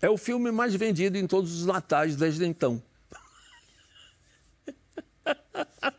é 0.00 0.10
o 0.10 0.16
filme 0.16 0.50
mais 0.50 0.74
vendido 0.74 1.16
em 1.16 1.26
todos 1.26 1.60
os 1.60 1.66
natais 1.66 2.16
desde 2.16 2.44
então. 2.44 2.82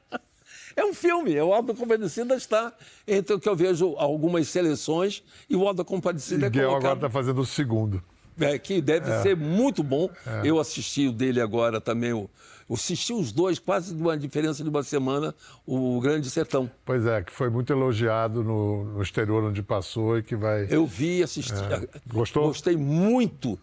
É 0.78 0.86
um 0.86 0.94
filme, 0.94 1.36
é 1.36 1.44
o 1.44 1.52
Alto 1.52 1.74
da 1.74 1.80
Compadecida 1.80 2.36
está 2.36 2.72
entre 3.08 3.34
o 3.34 3.40
que 3.40 3.50
eu 3.50 3.56
vejo 3.56 3.96
algumas 3.98 4.48
seleções 4.48 5.24
e 5.50 5.56
o 5.56 5.68
Alto 5.68 5.78
da 5.78 5.84
Compadecida 5.84 6.46
e 6.46 6.48
é 6.48 6.52
colocado... 6.52 6.78
agora 6.78 6.94
está 6.94 7.10
fazendo 7.10 7.42
o 7.42 7.46
segundo. 7.48 8.00
É, 8.40 8.60
que 8.60 8.80
deve 8.80 9.10
é. 9.10 9.22
ser 9.24 9.36
muito 9.36 9.82
bom. 9.82 10.08
É. 10.24 10.42
Eu 10.46 10.60
assisti 10.60 11.08
o 11.08 11.12
dele 11.12 11.42
agora 11.42 11.82
também, 11.82 12.12
eu, 12.12 12.30
eu 12.70 12.76
assisti 12.76 13.12
os 13.12 13.32
dois, 13.32 13.58
quase 13.58 13.96
uma 13.96 14.16
diferença 14.16 14.64
de 14.64 14.70
uma 14.70 14.84
semana, 14.84 15.34
o 15.66 16.00
Grande 16.00 16.30
Sertão. 16.30 16.70
Pois 16.86 17.04
é, 17.08 17.24
que 17.24 17.34
foi 17.34 17.50
muito 17.50 17.74
elogiado 17.74 18.44
no, 18.44 18.84
no 18.84 19.02
exterior 19.02 19.44
onde 19.44 19.64
passou 19.64 20.20
e 20.20 20.22
que 20.22 20.36
vai... 20.36 20.68
Eu 20.70 20.86
vi, 20.86 21.24
assisti. 21.24 21.54
É. 21.54 21.90
Gostou? 22.06 22.50
Gostei 22.50 22.78
muito. 22.78 23.58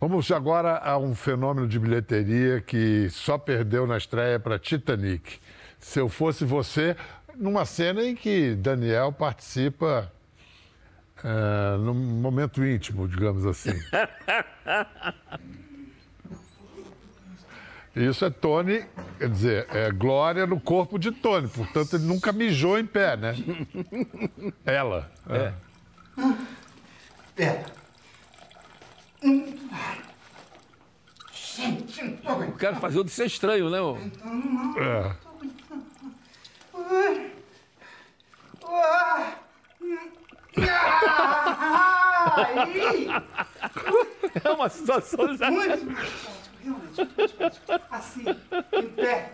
Vamos 0.00 0.28
agora 0.32 0.78
a 0.78 0.98
um 0.98 1.14
fenômeno 1.14 1.68
de 1.68 1.78
bilheteria 1.78 2.60
que 2.60 3.08
só 3.10 3.38
perdeu 3.38 3.86
na 3.86 3.96
estreia 3.96 4.40
para 4.40 4.58
Titanic. 4.58 5.38
Se 5.84 6.00
eu 6.00 6.08
fosse 6.08 6.46
você, 6.46 6.96
numa 7.36 7.66
cena 7.66 8.02
em 8.02 8.16
que 8.16 8.54
Daniel 8.54 9.12
participa 9.12 10.10
é, 11.22 11.76
num 11.76 11.92
momento 11.92 12.64
íntimo, 12.64 13.06
digamos 13.06 13.44
assim. 13.44 13.78
Isso 17.94 18.24
é 18.24 18.30
Tony, 18.30 18.82
quer 19.18 19.28
dizer, 19.28 19.66
é 19.70 19.90
Glória 19.92 20.46
no 20.46 20.58
corpo 20.58 20.98
de 20.98 21.12
Tony, 21.12 21.48
portanto 21.48 21.96
ele 21.96 22.04
nunca 22.04 22.32
mijou 22.32 22.78
em 22.78 22.86
pé, 22.86 23.14
né? 23.18 23.34
Ela. 24.64 25.12
É. 25.28 25.52
É. 27.36 27.62
Eu 32.46 32.52
quero 32.58 32.76
fazer 32.76 32.98
o 32.98 33.04
de 33.04 33.10
ser 33.10 33.26
estranho, 33.26 33.68
né? 33.68 33.78
É. 34.78 35.23
É 44.44 44.50
uma 44.50 44.68
situação 44.68 45.36
já. 45.36 45.50
Muito 45.50 45.86
realmente. 46.64 47.60
Assim, 47.90 48.24
em 48.72 48.86
pé. 48.88 49.32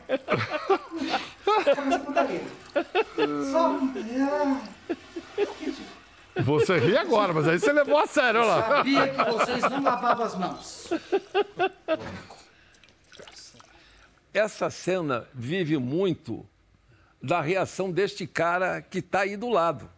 Só. 3.53 3.79
Ah. 4.29 4.61
Você 6.43 6.79
ri 6.79 6.97
agora, 6.97 7.33
mas 7.33 7.49
aí 7.49 7.59
você 7.59 7.73
levou 7.73 7.99
a 7.99 8.07
sério, 8.07 8.41
olha 8.41 8.49
lá. 8.49 8.69
Sabia 8.69 9.09
que 9.09 9.25
vocês 9.25 9.63
não 9.63 9.83
lavavam 9.83 10.27
as 10.27 10.35
mãos. 10.37 10.91
Essa 14.33 14.71
cena 14.71 15.27
vive 15.35 15.77
muito 15.77 16.47
da 17.23 17.41
reação 17.41 17.91
deste 17.91 18.27
cara 18.27 18.81
que 18.81 18.99
está 18.99 19.21
aí 19.21 19.37
do 19.37 19.49
lado. 19.49 19.91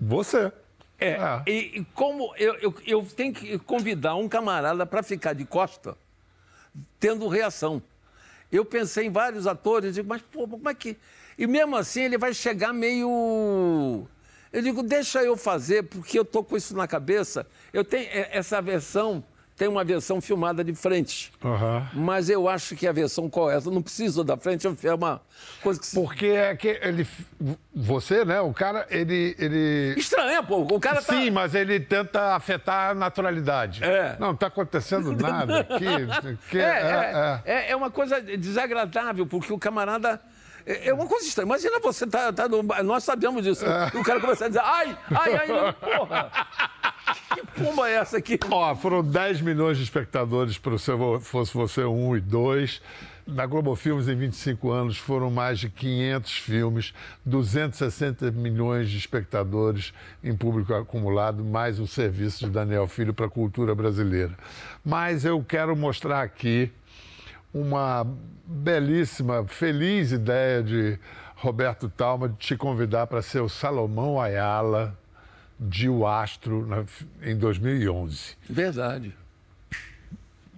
Você. 0.00 0.52
É, 1.02 1.42
E, 1.46 1.80
e 1.80 1.86
como 1.94 2.34
eu, 2.36 2.54
eu, 2.54 2.74
eu 2.86 3.06
tenho 3.16 3.32
que 3.32 3.58
convidar 3.58 4.14
um 4.14 4.28
camarada 4.28 4.86
para 4.86 5.02
ficar 5.02 5.32
de 5.32 5.44
costa 5.44 5.96
tendo 6.98 7.28
reação. 7.28 7.82
Eu 8.50 8.64
pensei 8.64 9.06
em 9.06 9.10
vários 9.10 9.46
atores, 9.46 9.94
digo, 9.94 10.08
mas 10.08 10.22
pô, 10.22 10.46
como 10.46 10.68
é 10.68 10.74
que. 10.74 10.96
E 11.38 11.46
mesmo 11.46 11.76
assim 11.76 12.02
ele 12.02 12.18
vai 12.18 12.34
chegar 12.34 12.72
meio. 12.72 14.06
Eu 14.52 14.62
digo, 14.62 14.82
deixa 14.82 15.22
eu 15.22 15.36
fazer, 15.36 15.84
porque 15.84 16.18
eu 16.18 16.24
tô 16.24 16.44
com 16.44 16.56
isso 16.56 16.76
na 16.76 16.86
cabeça. 16.86 17.46
Eu 17.72 17.82
tenho 17.82 18.06
é, 18.10 18.28
essa 18.32 18.60
versão, 18.60 19.24
tem 19.62 19.68
uma 19.68 19.84
versão 19.84 20.20
filmada 20.20 20.64
de 20.64 20.74
frente. 20.74 21.32
Aham. 21.44 21.88
Mas 21.94 22.28
eu 22.28 22.48
acho 22.48 22.74
que 22.74 22.84
a 22.84 22.90
versão 22.90 23.30
correta 23.30 23.70
não 23.70 23.80
precisa 23.80 24.24
da 24.24 24.36
frente, 24.36 24.66
é 24.66 24.92
uma 24.94 25.20
coisa 25.62 25.80
que. 25.80 25.94
Porque 25.94 26.26
é 26.26 26.56
que 26.56 26.80
ele. 26.82 27.06
Você, 27.72 28.24
né? 28.24 28.40
O 28.40 28.52
cara, 28.52 28.84
ele. 28.90 29.36
ele... 29.38 29.94
Estranha, 29.96 30.42
pô. 30.42 30.62
O 30.62 30.80
cara 30.80 31.00
tá. 31.00 31.14
Sim, 31.14 31.30
mas 31.30 31.54
ele 31.54 31.78
tenta 31.78 32.34
afetar 32.34 32.90
a 32.90 32.94
naturalidade. 32.94 33.84
É. 33.84 34.16
Não, 34.18 34.34
tá 34.34 34.48
acontecendo 34.48 35.12
nada 35.16 35.60
aqui. 35.60 35.86
que- 36.50 36.58
É, 36.58 36.64
é, 36.64 37.40
é, 37.44 37.52
é, 37.54 37.70
é 37.70 37.76
uma 37.76 37.88
coisa 37.90 38.20
desagradável, 38.20 39.24
porque 39.28 39.52
o 39.52 39.58
camarada. 39.60 40.20
É 40.66 40.88
é 40.88 40.92
uma 40.94 41.06
coisa 41.06 41.24
estranha. 41.24 41.46
Imagina 41.46 41.78
você 41.78 42.04
tá, 42.04 42.32
tá 42.32 42.48
no. 42.48 42.64
Nós 42.82 43.04
sabemos 43.04 43.44
disso. 43.44 43.64
E 43.94 43.96
o 43.96 44.02
cara 44.02 44.18
começa 44.20 44.44
a 44.46 44.48
dizer, 44.48 44.62
ai, 44.64 44.98
ai, 45.10 45.34
ai, 45.36 45.46
não, 45.46 45.72
porra. 45.72 46.30
Que 47.34 47.46
pomba 47.62 47.88
é 47.88 47.94
essa 47.94 48.18
aqui? 48.18 48.38
Ó, 48.50 48.74
foram 48.74 49.02
10 49.02 49.40
milhões 49.40 49.76
de 49.76 49.84
espectadores 49.84 50.58
para 50.58 50.74
o 50.74 50.78
seu 50.78 51.20
Fosse 51.20 51.54
Você 51.54 51.84
1 51.84 52.16
e 52.16 52.20
2. 52.20 52.82
Na 53.26 53.46
Globo 53.46 53.76
Filmes, 53.76 54.08
em 54.08 54.16
25 54.16 54.70
anos, 54.70 54.96
foram 54.96 55.30
mais 55.30 55.60
de 55.60 55.70
500 55.70 56.32
filmes, 56.38 56.92
260 57.24 58.32
milhões 58.32 58.90
de 58.90 58.98
espectadores 58.98 59.94
em 60.24 60.36
público 60.36 60.74
acumulado, 60.74 61.44
mais 61.44 61.78
o 61.78 61.86
serviço 61.86 62.44
de 62.44 62.50
Daniel 62.50 62.88
Filho 62.88 63.14
para 63.14 63.26
a 63.26 63.30
cultura 63.30 63.74
brasileira. 63.74 64.36
Mas 64.84 65.24
eu 65.24 65.42
quero 65.44 65.76
mostrar 65.76 66.22
aqui 66.22 66.72
uma 67.54 68.04
belíssima, 68.44 69.44
feliz 69.46 70.10
ideia 70.10 70.62
de 70.62 70.98
Roberto 71.36 71.88
Talma 71.88 72.28
de 72.28 72.36
te 72.36 72.56
convidar 72.56 73.06
para 73.06 73.22
ser 73.22 73.40
o 73.40 73.48
Salomão 73.48 74.20
Ayala 74.20 74.98
de 75.68 75.88
O 75.88 76.06
Astro 76.06 76.66
na- 76.66 76.84
em 77.22 77.36
2011. 77.36 78.36
Verdade. 78.48 79.14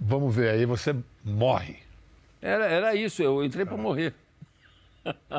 Vamos 0.01 0.35
ver 0.35 0.51
aí, 0.51 0.67
você 0.67 0.95
morre. 1.25 1.77
Era, 2.43 2.67
era 2.67 2.95
isso, 2.95 3.23
eu 3.23 3.43
entrei 3.45 3.65
para 3.65 3.77
morrer. 3.77 4.13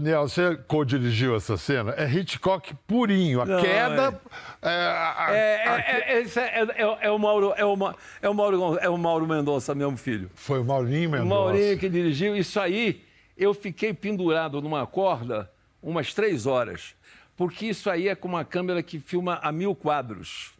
Daniel, 0.00 0.28
você 0.28 0.56
co-dirigiu 0.66 1.36
essa 1.36 1.56
cena? 1.56 1.94
É 1.96 2.08
Hitchcock 2.10 2.74
purinho. 2.86 3.40
A 3.40 3.44
Não, 3.46 3.60
queda. 3.62 4.20
é, 4.62 4.68
a- 4.68 5.26
É, 5.30 5.68
a- 5.68 6.98
é, 7.02 7.10
o 7.10 7.18
Mauro, 7.18 7.52
é 7.56 7.64
o, 7.64 7.76
Ma- 7.76 7.94
é 8.20 8.28
o 8.28 8.34
Mauro, 8.34 8.78
é 8.80 8.88
o 8.88 8.98
Mauro 8.98 9.26
Mendonça, 9.26 9.74
meu 9.74 9.96
filho. 9.96 10.30
Foi 10.34 10.58
o 10.58 10.64
Maurinho 10.64 11.08
O 11.08 11.12
Mendonça. 11.12 11.28
Maurinho 11.28 11.78
que 11.78 11.88
dirigiu. 11.88 12.36
Isso 12.36 12.58
aí, 12.58 13.02
eu 13.36 13.54
fiquei 13.54 13.92
pendurado 13.94 14.60
numa 14.60 14.86
corda 14.86 15.50
umas 15.82 16.12
três 16.12 16.46
horas. 16.46 16.94
Porque 17.36 17.66
isso 17.66 17.90
aí 17.90 18.08
é 18.08 18.14
com 18.14 18.28
uma 18.28 18.44
câmera 18.44 18.82
que 18.82 18.98
filma 19.00 19.38
a 19.42 19.50
mil 19.52 19.74
quadros. 19.74 20.52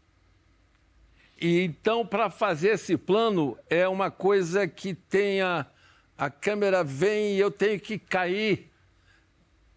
E 1.40 1.62
então, 1.64 2.06
para 2.06 2.30
fazer 2.30 2.70
esse 2.70 2.96
plano, 2.96 3.56
é 3.68 3.86
uma 3.88 4.10
coisa 4.10 4.66
que 4.68 4.94
tenha. 4.94 5.66
A 6.16 6.30
câmera 6.30 6.84
vem 6.84 7.34
e 7.36 7.40
eu 7.40 7.50
tenho 7.50 7.78
que 7.80 7.98
cair 7.98 8.70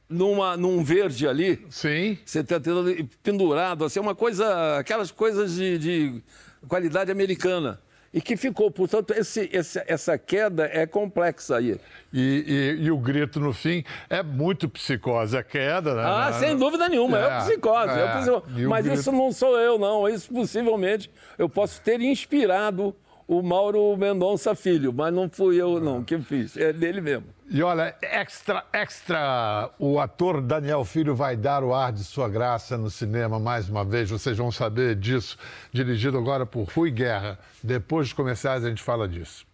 numa, 0.10 0.56
num 0.58 0.84
verde 0.84 1.28
ali. 1.28 1.66
Sim. 1.70 2.18
Você 2.26 2.40
está 2.40 2.60
tendo 2.60 2.86
pendurado, 3.24 3.86
assim, 3.86 4.00
é 4.00 4.02
uma 4.02 4.16
coisa, 4.16 4.78
aquelas 4.78 5.12
coisas 5.12 5.56
de, 5.56 5.78
de 5.78 6.24
qualidade 6.68 7.12
americana. 7.12 7.80
E 8.14 8.22
que 8.22 8.38
ficou, 8.38 8.72
portanto, 8.72 9.12
esse, 9.14 9.50
esse- 9.52 9.84
essa 9.86 10.18
queda 10.18 10.66
é 10.74 10.88
complexa 10.88 11.58
aí. 11.58 11.78
E, 12.12 12.76
e- 12.80 12.86
e 12.86 12.90
o 12.92 12.98
grito 12.98 13.38
no 13.40 13.52
fim 13.52 13.84
é 14.10 14.24
muito 14.24 14.68
psicose. 14.70 15.38
A 15.38 15.44
queda, 15.44 15.94
né? 15.94 16.04
Ah, 16.06 16.32
sem 16.34 16.56
dúvida 16.58 16.88
nenhuma, 16.88 17.20
é, 17.20 17.38
psicose. 17.40 17.92
é 17.92 18.04
é. 18.06 18.18
psicose. 18.18 18.66
Mas 18.66 18.86
grito- 18.86 19.02
isso 19.02 19.12
não 19.12 19.32
sou 19.34 19.60
eu, 19.60 19.78
não. 19.78 20.08
Isso 20.08 20.34
possivelmente 20.34 21.12
eu 21.38 21.50
posso 21.50 21.82
ter 21.82 22.00
inspirado 22.00 22.96
o 23.28 23.42
Mauro 23.44 23.96
Mendonça 23.98 24.56
Filho, 24.56 24.94
mas 24.94 25.14
não 25.14 25.30
fui 25.30 25.62
eu, 25.62 25.80
não, 25.82 26.02
que 26.02 26.18
fiz. 26.20 26.56
É 26.56 26.72
dele 26.72 27.02
mesmo. 27.02 27.26
E 27.50 27.64
olha, 27.64 27.96
extra, 28.02 28.66
extra, 28.74 29.72
o 29.80 30.02
ator 30.02 30.42
Daniel 30.42 30.84
Filho 30.84 31.16
vai 31.16 31.38
dar 31.38 31.64
o 31.64 31.74
ar 31.74 31.94
de 31.94 32.04
sua 32.04 32.28
graça 32.28 32.78
no 32.78 32.90
cinema 32.90 33.40
mais 33.40 33.70
uma 33.70 33.86
vez. 33.86 34.10
Vocês 34.10 34.38
vão 34.38 34.52
saber 34.52 34.98
disso. 34.98 35.38
Dirigido 35.72 36.18
agora 36.18 36.46
por 36.46 36.68
Rui 36.68 36.92
Guerra. 36.92 37.40
Depois 37.64 38.08
dos 38.08 38.14
comerciais 38.14 38.66
a 38.66 38.70
gente 38.70 38.84
fala 38.84 39.08
disso. 39.08 39.46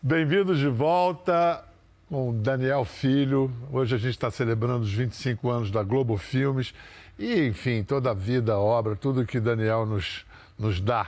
Bem-vindos 0.00 0.58
de 0.58 0.68
volta 0.68 1.62
com 2.08 2.34
Daniel 2.40 2.86
Filho. 2.86 3.52
Hoje 3.70 3.96
a 3.96 3.98
gente 3.98 4.14
está 4.14 4.30
celebrando 4.30 4.84
os 4.84 4.92
25 4.92 5.50
anos 5.50 5.70
da 5.70 5.82
Globo 5.82 6.16
Filmes. 6.16 6.72
E, 7.18 7.48
enfim, 7.48 7.84
toda 7.84 8.12
a 8.12 8.14
vida, 8.14 8.54
a 8.54 8.58
obra, 8.58 8.96
tudo 8.96 9.26
que 9.26 9.38
Daniel 9.38 9.84
nos, 9.84 10.24
nos 10.58 10.80
dá. 10.80 11.06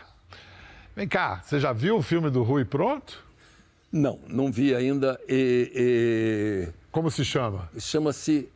Vem 0.95 1.09
cá, 1.09 1.41
você 1.43 1.59
já 1.59 1.73
viu 1.73 1.97
o 1.97 2.03
filme 2.03 2.29
do 2.29 2.43
Rui 2.43 2.67
pronto? 2.67 3.25
Não, 3.95 4.19
não 4.27 4.51
vi 4.51 4.75
ainda. 4.75 5.21
E, 5.29 5.71
e- 5.73 6.69
Como 6.91 7.09
se 7.13 7.25
chama? 7.25 7.71
Chama-se 7.79 8.49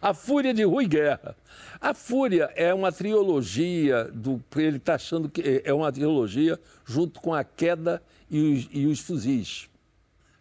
A 0.00 0.14
Fúria 0.14 0.54
de 0.54 0.64
Rui 0.64 0.86
Guerra. 0.86 1.36
A 1.78 1.92
Fúria 1.92 2.50
é 2.56 2.72
uma 2.72 2.90
trilogia 2.90 4.04
do. 4.04 4.42
Ele 4.56 4.78
está 4.78 4.94
achando 4.94 5.28
que 5.28 5.60
é 5.62 5.74
uma 5.74 5.92
trilogia 5.92 6.58
junto 6.86 7.20
com 7.20 7.34
a 7.34 7.44
queda 7.44 8.02
e 8.30 8.40
os, 8.40 8.68
e 8.72 8.86
os 8.86 8.98
fuzis. 9.00 9.68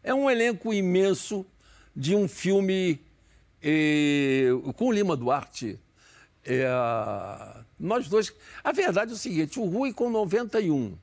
É 0.02 0.14
um 0.14 0.32
elenco 0.32 0.74
imenso 0.74 1.46
de 1.94 2.16
um 2.16 2.26
filme 2.26 3.02
eh, 3.62 4.48
com 4.78 4.86
o 4.86 4.92
Lima 4.94 5.18
Duarte. 5.18 5.78
É, 6.46 6.66
nós 7.78 8.08
dois. 8.08 8.34
A 8.64 8.72
verdade 8.72 9.12
é 9.12 9.16
o 9.16 9.18
seguinte: 9.18 9.60
o 9.60 9.66
Rui 9.66 9.92
com 9.92 10.10
91. 10.10 10.98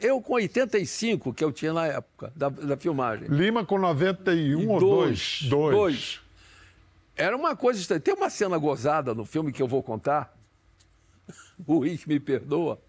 Eu 0.00 0.22
com 0.22 0.34
85, 0.34 1.34
que 1.34 1.42
eu 1.42 1.50
tinha 1.50 1.72
na 1.72 1.86
época 1.86 2.32
da, 2.36 2.48
da 2.48 2.76
filmagem. 2.76 3.26
Lima 3.28 3.64
com 3.64 3.78
91 3.78 4.68
ou 4.68 4.78
2? 4.78 5.42
Dois. 5.48 5.72
Dois. 5.76 6.20
Era 7.16 7.36
uma 7.36 7.56
coisa 7.56 7.80
estranha. 7.80 8.00
Tem 8.00 8.14
uma 8.14 8.30
cena 8.30 8.56
gozada 8.58 9.12
no 9.12 9.24
filme 9.24 9.50
que 9.52 9.60
eu 9.60 9.66
vou 9.66 9.82
contar. 9.82 10.32
O 11.66 11.78
Rui 11.78 11.98
que 11.98 12.08
me 12.08 12.20
perdoa. 12.20 12.80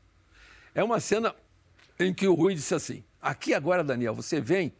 É 0.76 0.84
uma 0.84 1.00
cena 1.00 1.34
em 2.00 2.13
que 2.13 2.28
o 2.28 2.36
Rui 2.36 2.54
disse 2.54 2.76
assim: 2.76 3.04
Aqui 3.19 3.56
agora, 3.56 3.84
Daniel, 3.84 4.13
você 4.13 4.39
vem 4.39 4.72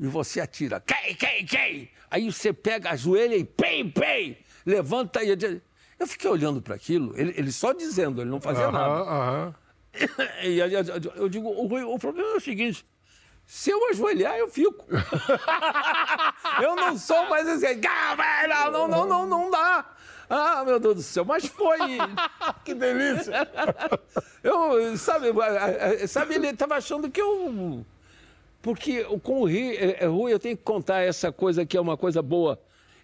e 0.00 0.06
você 0.06 0.40
atira. 0.40 0.80
Quem, 0.80 1.14
quem, 1.14 1.44
quem? 1.44 1.90
Aí 2.10 2.32
você 2.32 2.54
pega 2.54 2.90
a 2.90 2.96
joelha 2.96 3.36
e 3.36 3.44
pem, 3.44 3.90
pem, 3.90 4.38
levanta 4.64 5.22
e. 5.22 5.60
Eu 5.98 6.06
fiquei 6.06 6.28
olhando 6.30 6.62
para 6.62 6.74
aquilo, 6.74 7.12
ele, 7.16 7.34
ele 7.36 7.52
só 7.52 7.72
dizendo, 7.72 8.20
ele 8.22 8.30
não 8.30 8.40
fazia 8.40 8.64
Aham, 8.64 8.72
nada. 8.72 8.94
aham. 9.10 9.54
E 10.42 10.60
aí, 10.60 10.72
eu 11.16 11.28
digo, 11.28 11.48
o, 11.48 11.94
o 11.94 11.98
problema 11.98 12.30
é 12.30 12.36
o 12.36 12.40
seguinte. 12.40 12.84
Se 13.46 13.70
eu 13.70 13.90
ajoelhar, 13.90 14.36
eu 14.36 14.48
fico. 14.48 14.86
eu 16.62 16.74
não 16.74 16.96
sou 16.96 17.28
mais 17.28 17.46
assim. 17.46 17.80
"Ah, 17.86 18.70
Não, 18.70 18.88
não, 18.88 19.06
não, 19.06 19.26
não 19.26 19.50
dá. 19.50 19.84
Ah, 20.28 20.64
meu 20.64 20.80
Deus 20.80 20.94
do 20.96 21.02
céu, 21.02 21.24
mas 21.24 21.44
foi. 21.46 21.78
que 22.64 22.74
delícia! 22.74 23.46
Eu, 24.42 24.96
sabe, 24.96 25.28
sabe, 26.08 26.34
ele 26.36 26.48
estava 26.48 26.76
achando 26.76 27.10
que 27.10 27.20
eu. 27.20 27.84
Porque 28.62 29.04
com 29.22 29.40
o 29.42 29.44
Rui, 29.44 29.76
eh, 29.76 30.06
Rui, 30.06 30.32
eu 30.32 30.38
tenho 30.38 30.56
que 30.56 30.62
contar 30.62 31.02
essa 31.02 31.30
coisa 31.30 31.66
que 31.66 31.76
é 31.76 31.80
uma 31.80 31.98
coisa 31.98 32.22
boa. 32.22 32.58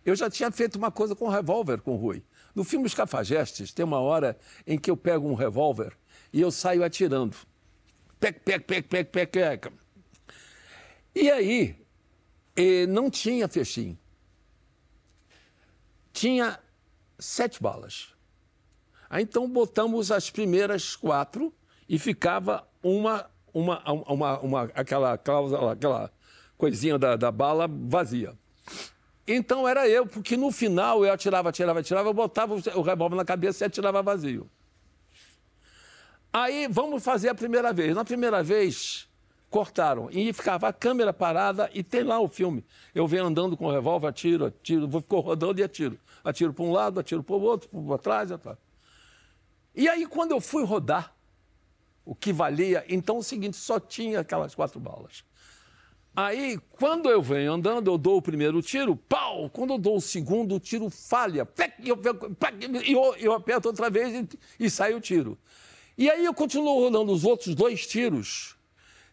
Eu 0.07 0.17
já 0.17 0.31
tinha 0.31 0.51
feito 0.51 0.77
uma 0.77 0.91
coisa 0.91 1.15
com 1.15 1.29
revólver 1.29 1.83
com 1.83 1.93
o 1.93 1.97
Rui. 1.97 2.25
No 2.55 2.65
filme 2.65 2.87
Os 2.87 2.95
Cafajestes, 2.95 3.73
tem 3.75 3.85
uma 3.85 4.01
hora 4.01 4.39
em 4.67 4.79
que 4.79 4.91
eu 4.91 4.97
pego 4.97 5.29
um 5.29 5.35
revólver 5.35 5.93
e 6.33 6.41
eu 6.41 6.51
saio 6.51 6.85
atirando. 6.85 7.37
Pec, 8.19 8.41
pec, 8.41 8.65
pec, 8.65 8.89
pec, 8.89 9.11
pec, 9.11 9.33
pec. 9.33 9.73
E 11.15 11.31
aí, 11.31 11.77
não 12.89 13.11
tinha 13.11 13.49
fechinho. 13.49 13.99
Tinha 16.13 16.59
sete 17.19 17.63
balas. 17.63 18.15
Aí 19.09 19.23
então 19.23 19.49
botamos 19.49 20.13
as 20.13 20.31
primeiras 20.31 20.95
quatro 20.95 21.53
e 21.89 21.99
ficava 21.99 22.67
uma, 22.83 23.29
uma, 23.53 23.83
uma, 23.91 24.39
uma 24.41 24.63
aquela 24.75 25.19
cláusula, 25.19 25.73
aquela 25.73 26.13
coisinha 26.57 26.99
da, 26.99 27.17
da 27.17 27.33
bala 27.33 27.67
vazia. 27.67 28.39
Então 29.27 29.67
era 29.67 29.89
eu, 29.89 30.07
porque 30.07 30.37
no 30.37 30.51
final 30.53 31.05
eu 31.05 31.13
atirava, 31.13 31.49
atirava, 31.49 31.81
atirava, 31.81 32.09
eu 32.09 32.15
botava 32.15 32.55
o 32.55 32.83
revólver 32.83 33.17
na 33.17 33.25
cabeça 33.25 33.65
e 33.65 33.67
atirava 33.67 34.03
vazio. 34.03 34.49
Aí 36.33 36.69
vamos 36.71 37.03
fazer 37.03 37.29
a 37.29 37.35
primeira 37.35 37.73
vez. 37.73 37.95
Na 37.95 38.05
primeira 38.05 38.43
vez, 38.43 39.09
cortaram. 39.51 40.09
E 40.11 40.33
ficava 40.33 40.69
a 40.69 40.73
câmera 40.73 41.13
parada 41.13 41.69
e 41.75 41.83
tem 41.83 42.03
lá 42.03 42.21
o 42.21 42.29
filme. 42.29 42.65
Eu 42.95 43.07
venho 43.07 43.27
andando 43.27 43.57
com 43.57 43.67
o 43.67 43.73
revólver, 43.73 44.07
atiro, 44.07 44.47
atiro, 44.47 44.89
vou 44.89 45.01
ficou 45.01 45.21
rodando 45.21 45.61
e 45.61 45.65
atiro. 45.65 45.99
Atiro 46.23 46.53
para 46.53 46.65
um 46.65 46.73
lado, 46.73 47.01
atiro 47.01 47.23
para 47.23 47.35
o 47.35 47.43
outro, 47.43 47.69
para 47.69 47.99
trás, 47.99 48.31
atrás. 48.31 48.59
E 49.75 49.89
aí, 49.89 50.07
quando 50.07 50.33
eu 50.33 50.41
fui 50.41 50.65
rodar, 50.65 51.15
o 52.05 52.15
que 52.15 52.33
valia, 52.33 52.85
então 52.89 53.19
o 53.19 53.23
seguinte, 53.23 53.57
só 53.57 53.79
tinha 53.79 54.21
aquelas 54.21 54.55
quatro 54.55 54.81
balas. 54.81 55.25
Aí, 56.15 56.59
quando 56.73 57.09
eu 57.09 57.23
venho 57.23 57.53
andando, 57.53 57.89
eu 57.91 57.97
dou 57.97 58.17
o 58.17 58.23
primeiro 58.23 58.61
tiro, 58.61 58.97
pau! 58.97 59.49
Quando 59.49 59.75
eu 59.75 59.79
dou 59.79 59.97
o 59.97 60.01
segundo, 60.01 60.57
o 60.57 60.61
tiro 60.61 60.91
falha. 60.91 61.49
E 61.79 61.89
eu, 61.89 62.01
eu, 62.85 63.17
eu 63.17 63.33
aperto 63.33 63.69
outra 63.69 63.89
vez 63.89 64.13
e, 64.59 64.65
e 64.65 64.71
sai 64.71 64.93
o 64.93 65.01
tiro. 65.01 65.39
E 66.01 66.09
aí 66.09 66.25
eu 66.25 66.33
continuo 66.33 66.81
rodando 66.81 67.13
os 67.13 67.25
outros 67.25 67.55
dois 67.55 67.87
tiros, 67.87 68.57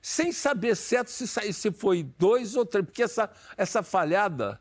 sem 0.01 0.31
saber 0.31 0.73
certo 0.73 1.09
se, 1.09 1.27
se 1.27 1.69
foi 1.69 2.01
dois 2.17 2.55
ou 2.55 2.65
três, 2.65 2.85
porque 2.85 3.03
essa, 3.03 3.29
essa 3.57 3.83
falhada. 3.83 4.57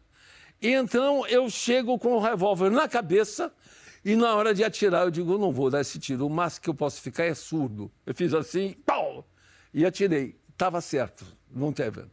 E 0.60 0.72
então 0.72 1.24
eu 1.28 1.48
chego 1.48 1.96
com 2.00 2.14
o 2.14 2.18
revólver 2.18 2.68
na 2.68 2.88
cabeça 2.88 3.54
e 4.04 4.16
na 4.16 4.34
hora 4.34 4.52
de 4.52 4.64
atirar 4.64 5.04
eu 5.04 5.10
digo, 5.12 5.34
eu 5.34 5.38
não 5.38 5.52
vou 5.52 5.70
dar 5.70 5.80
esse 5.80 6.00
tiro, 6.00 6.26
o 6.26 6.28
máximo 6.28 6.64
que 6.64 6.70
eu 6.70 6.74
posso 6.74 7.00
ficar 7.00 7.26
é 7.26 7.32
surdo. 7.32 7.92
Eu 8.04 8.12
fiz 8.12 8.34
assim, 8.34 8.74
pau! 8.84 9.24
E 9.72 9.86
atirei. 9.86 10.36
Estava 10.50 10.80
certo, 10.80 11.24
não 11.48 11.72
teve. 11.72 12.06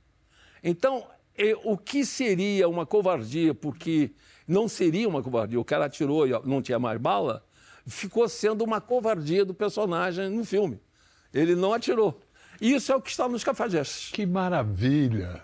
Então, 0.64 1.08
eh, 1.36 1.58
o 1.64 1.76
que 1.76 2.06
seria 2.06 2.70
uma 2.70 2.86
covardia, 2.86 3.56
porque 3.56 4.12
não 4.48 4.68
seria 4.68 5.10
uma 5.10 5.24
covardia, 5.24 5.60
o 5.60 5.66
cara 5.66 5.86
atirou 5.86 6.28
e 6.28 6.32
não 6.46 6.62
tinha 6.62 6.78
mais 6.78 7.02
bala, 7.02 7.44
ficou 7.86 8.28
sendo 8.30 8.64
uma 8.64 8.80
covardia 8.80 9.46
do 9.46 9.54
personagem 9.54 10.30
no 10.30 10.46
filme. 10.46 10.80
Ele 11.34 11.56
não 11.56 11.74
atirou. 11.74 12.20
Isso 12.62 12.92
é 12.92 12.96
o 12.96 13.02
que 13.02 13.10
está 13.10 13.28
nos 13.28 13.44
cafajestes. 13.44 14.12
Que 14.12 14.26
maravilha! 14.26 15.42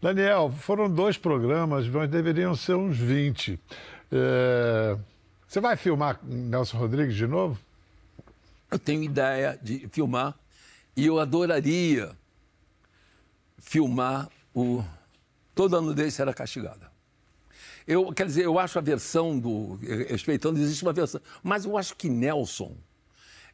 Daniel, 0.00 0.50
foram 0.50 0.90
dois 0.90 1.18
programas, 1.18 1.86
mas 1.88 2.08
deveriam 2.10 2.54
ser 2.54 2.74
uns 2.74 2.96
20. 2.96 3.60
É, 4.10 4.96
Você 5.46 5.60
vai 5.60 5.76
filmar 5.76 6.18
Nelson 6.22 6.78
Rodrigues 6.78 7.14
de 7.14 7.26
novo? 7.26 7.58
Eu 8.70 8.78
tenho 8.78 9.02
ideia 9.02 9.58
de 9.62 9.88
filmar 9.92 10.34
e 10.96 11.04
eu 11.06 11.18
adoraria 11.18 12.12
filmar 13.58 14.28
o 14.54 14.82
Toda 15.54 15.76
a 15.76 15.80
nudez 15.82 16.14
será 16.14 16.32
castigada. 16.32 16.90
Eu, 17.86 18.12
quer 18.12 18.24
dizer, 18.24 18.44
eu 18.44 18.58
acho 18.58 18.78
a 18.78 18.80
versão 18.82 19.38
do. 19.38 19.78
Respeitando, 20.08 20.58
existe 20.58 20.82
uma 20.82 20.92
versão. 20.92 21.20
Mas 21.42 21.64
eu 21.66 21.76
acho 21.76 21.96
que 21.96 22.08
Nelson 22.08 22.74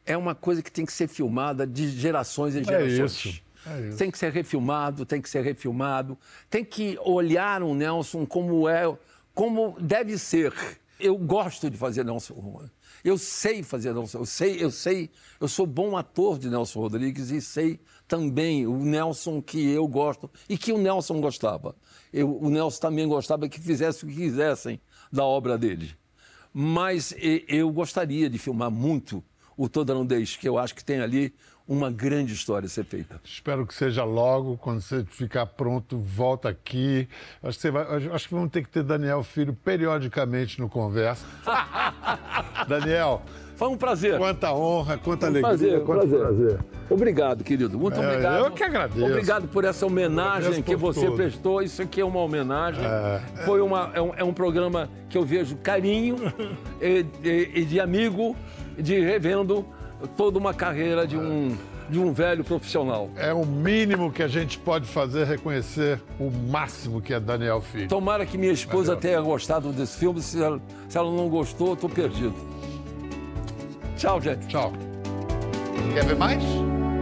é 0.04 0.16
uma 0.16 0.34
coisa 0.34 0.62
que 0.62 0.70
tem 0.70 0.84
que 0.86 0.92
ser 0.92 1.08
filmada 1.08 1.66
de 1.66 1.88
gerações 1.90 2.54
em 2.54 2.60
É 2.60 2.64
gerações. 2.64 3.12
isso, 3.26 3.42
é. 3.66 3.90
Tem 3.96 4.10
que 4.10 4.18
ser 4.18 4.32
refilmado, 4.32 5.04
tem 5.04 5.20
que 5.20 5.28
ser 5.28 5.42
refilmado. 5.42 6.16
Tem 6.48 6.64
que 6.64 6.98
olhar 7.04 7.62
o 7.62 7.74
Nelson 7.74 8.24
como 8.24 8.68
é, 8.68 8.84
como 9.34 9.76
deve 9.80 10.16
ser. 10.18 10.52
Eu 10.98 11.16
gosto 11.18 11.68
de 11.68 11.76
fazer 11.76 12.04
Nelson. 12.04 12.62
Eu 13.04 13.18
sei 13.18 13.62
fazer 13.62 13.92
Nelson. 13.92 14.18
Eu 14.18 14.26
sei, 14.26 14.64
eu 14.64 14.70
sei. 14.70 15.10
Eu 15.38 15.46
sou 15.46 15.66
bom 15.66 15.96
ator 15.96 16.38
de 16.38 16.48
Nelson 16.48 16.80
Rodrigues 16.80 17.30
e 17.30 17.40
sei 17.42 17.78
também 18.08 18.66
o 18.66 18.78
Nelson 18.78 19.42
que 19.42 19.70
eu 19.70 19.86
gosto 19.86 20.30
e 20.48 20.56
que 20.56 20.72
o 20.72 20.78
Nelson 20.78 21.20
gostava. 21.20 21.76
Eu- 22.12 22.34
o 22.40 22.48
Nelson 22.48 22.80
também 22.80 23.06
gostava 23.06 23.46
que 23.48 23.60
fizesse 23.60 24.04
o 24.04 24.08
que 24.08 24.14
quisessem 24.14 24.80
da 25.12 25.24
obra 25.24 25.58
dele. 25.58 25.94
Mas 26.52 27.14
eu 27.48 27.70
gostaria 27.70 28.30
de 28.30 28.38
filmar 28.38 28.70
muito 28.70 29.22
o 29.56 29.68
Toda 29.68 29.92
Nudez, 29.94 30.36
que 30.36 30.48
eu 30.48 30.56
acho 30.56 30.74
que 30.74 30.84
tem 30.84 31.00
ali 31.00 31.34
uma 31.68 31.90
grande 31.90 32.32
história 32.32 32.66
a 32.66 32.68
ser 32.68 32.84
feita. 32.84 33.20
Espero 33.24 33.66
que 33.66 33.74
seja 33.74 34.04
logo, 34.04 34.56
quando 34.56 34.80
você 34.80 35.04
ficar 35.04 35.46
pronto, 35.46 35.98
volta 35.98 36.48
aqui. 36.48 37.08
Acho 37.42 37.58
que, 37.58 37.70
vai- 37.70 37.86
acho- 38.12 38.28
que 38.28 38.34
vamos 38.34 38.50
ter 38.50 38.62
que 38.62 38.68
ter 38.68 38.82
Daniel 38.84 39.22
Filho 39.24 39.52
periodicamente 39.52 40.60
no 40.60 40.68
Conversa. 40.68 41.26
Daniel. 42.68 43.22
Foi 43.56 43.68
um 43.68 43.76
prazer. 43.76 44.18
Quanta 44.18 44.52
honra, 44.52 44.98
quanta 44.98 45.24
Um 45.26 45.28
alegria. 45.30 45.48
prazer, 45.48 45.80
quanto 45.84 46.06
prazer. 46.08 46.58
Obrigado, 46.90 47.42
querido. 47.42 47.78
Muito 47.78 47.98
É, 47.98 48.06
obrigado. 48.06 48.44
eu 48.44 48.50
que 48.50 48.62
agradeço. 48.62 49.06
Obrigado 49.06 49.48
por 49.48 49.64
essa 49.64 49.86
homenagem 49.86 50.62
que 50.62 50.76
você 50.76 51.06
tudo. 51.06 51.16
prestou. 51.16 51.62
Isso 51.62 51.80
aqui 51.80 52.00
é 52.02 52.04
uma 52.04 52.20
homenagem. 52.20 52.84
É. 52.84 53.22
Foi 53.46 53.62
uma, 53.62 53.90
é, 53.94 54.00
um, 54.02 54.12
é 54.14 54.22
um 54.22 54.32
programa 54.34 54.90
que 55.08 55.16
eu 55.16 55.24
vejo 55.24 55.56
carinho 55.56 56.16
e, 56.82 57.06
e- 57.26 57.50
e 57.60 57.64
de 57.64 57.80
amigo, 57.80 58.36
de 58.78 59.00
revendo 59.00 59.64
toda 60.16 60.38
uma 60.38 60.52
carreira 60.54 61.06
de 61.06 61.16
um, 61.16 61.56
de 61.88 61.98
um 61.98 62.12
velho 62.12 62.44
profissional. 62.44 63.10
É 63.16 63.32
o 63.32 63.44
mínimo 63.44 64.10
que 64.12 64.22
a 64.22 64.28
gente 64.28 64.58
pode 64.58 64.86
fazer, 64.86 65.26
reconhecer 65.26 66.00
o 66.18 66.30
máximo 66.30 67.00
que 67.00 67.14
é 67.14 67.20
Daniel 67.20 67.60
Filho. 67.60 67.88
Tomara 67.88 68.26
que 68.26 68.36
minha 68.36 68.52
esposa 68.52 68.94
Valeu. 68.94 69.00
tenha 69.00 69.20
gostado 69.20 69.72
desse 69.72 69.98
filme. 69.98 70.20
Se 70.20 70.42
ela, 70.42 70.60
se 70.88 70.98
ela 70.98 71.10
não 71.10 71.28
gostou, 71.28 71.74
estou 71.74 71.88
perdido. 71.88 72.34
Tchau, 73.96 74.20
gente. 74.20 74.46
Tchau. 74.46 74.72
Quer 75.94 76.04
ver 76.04 76.16
mais? 76.16 76.42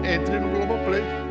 Entre 0.04 0.38
no 0.38 0.50
Globoplay. 0.50 1.23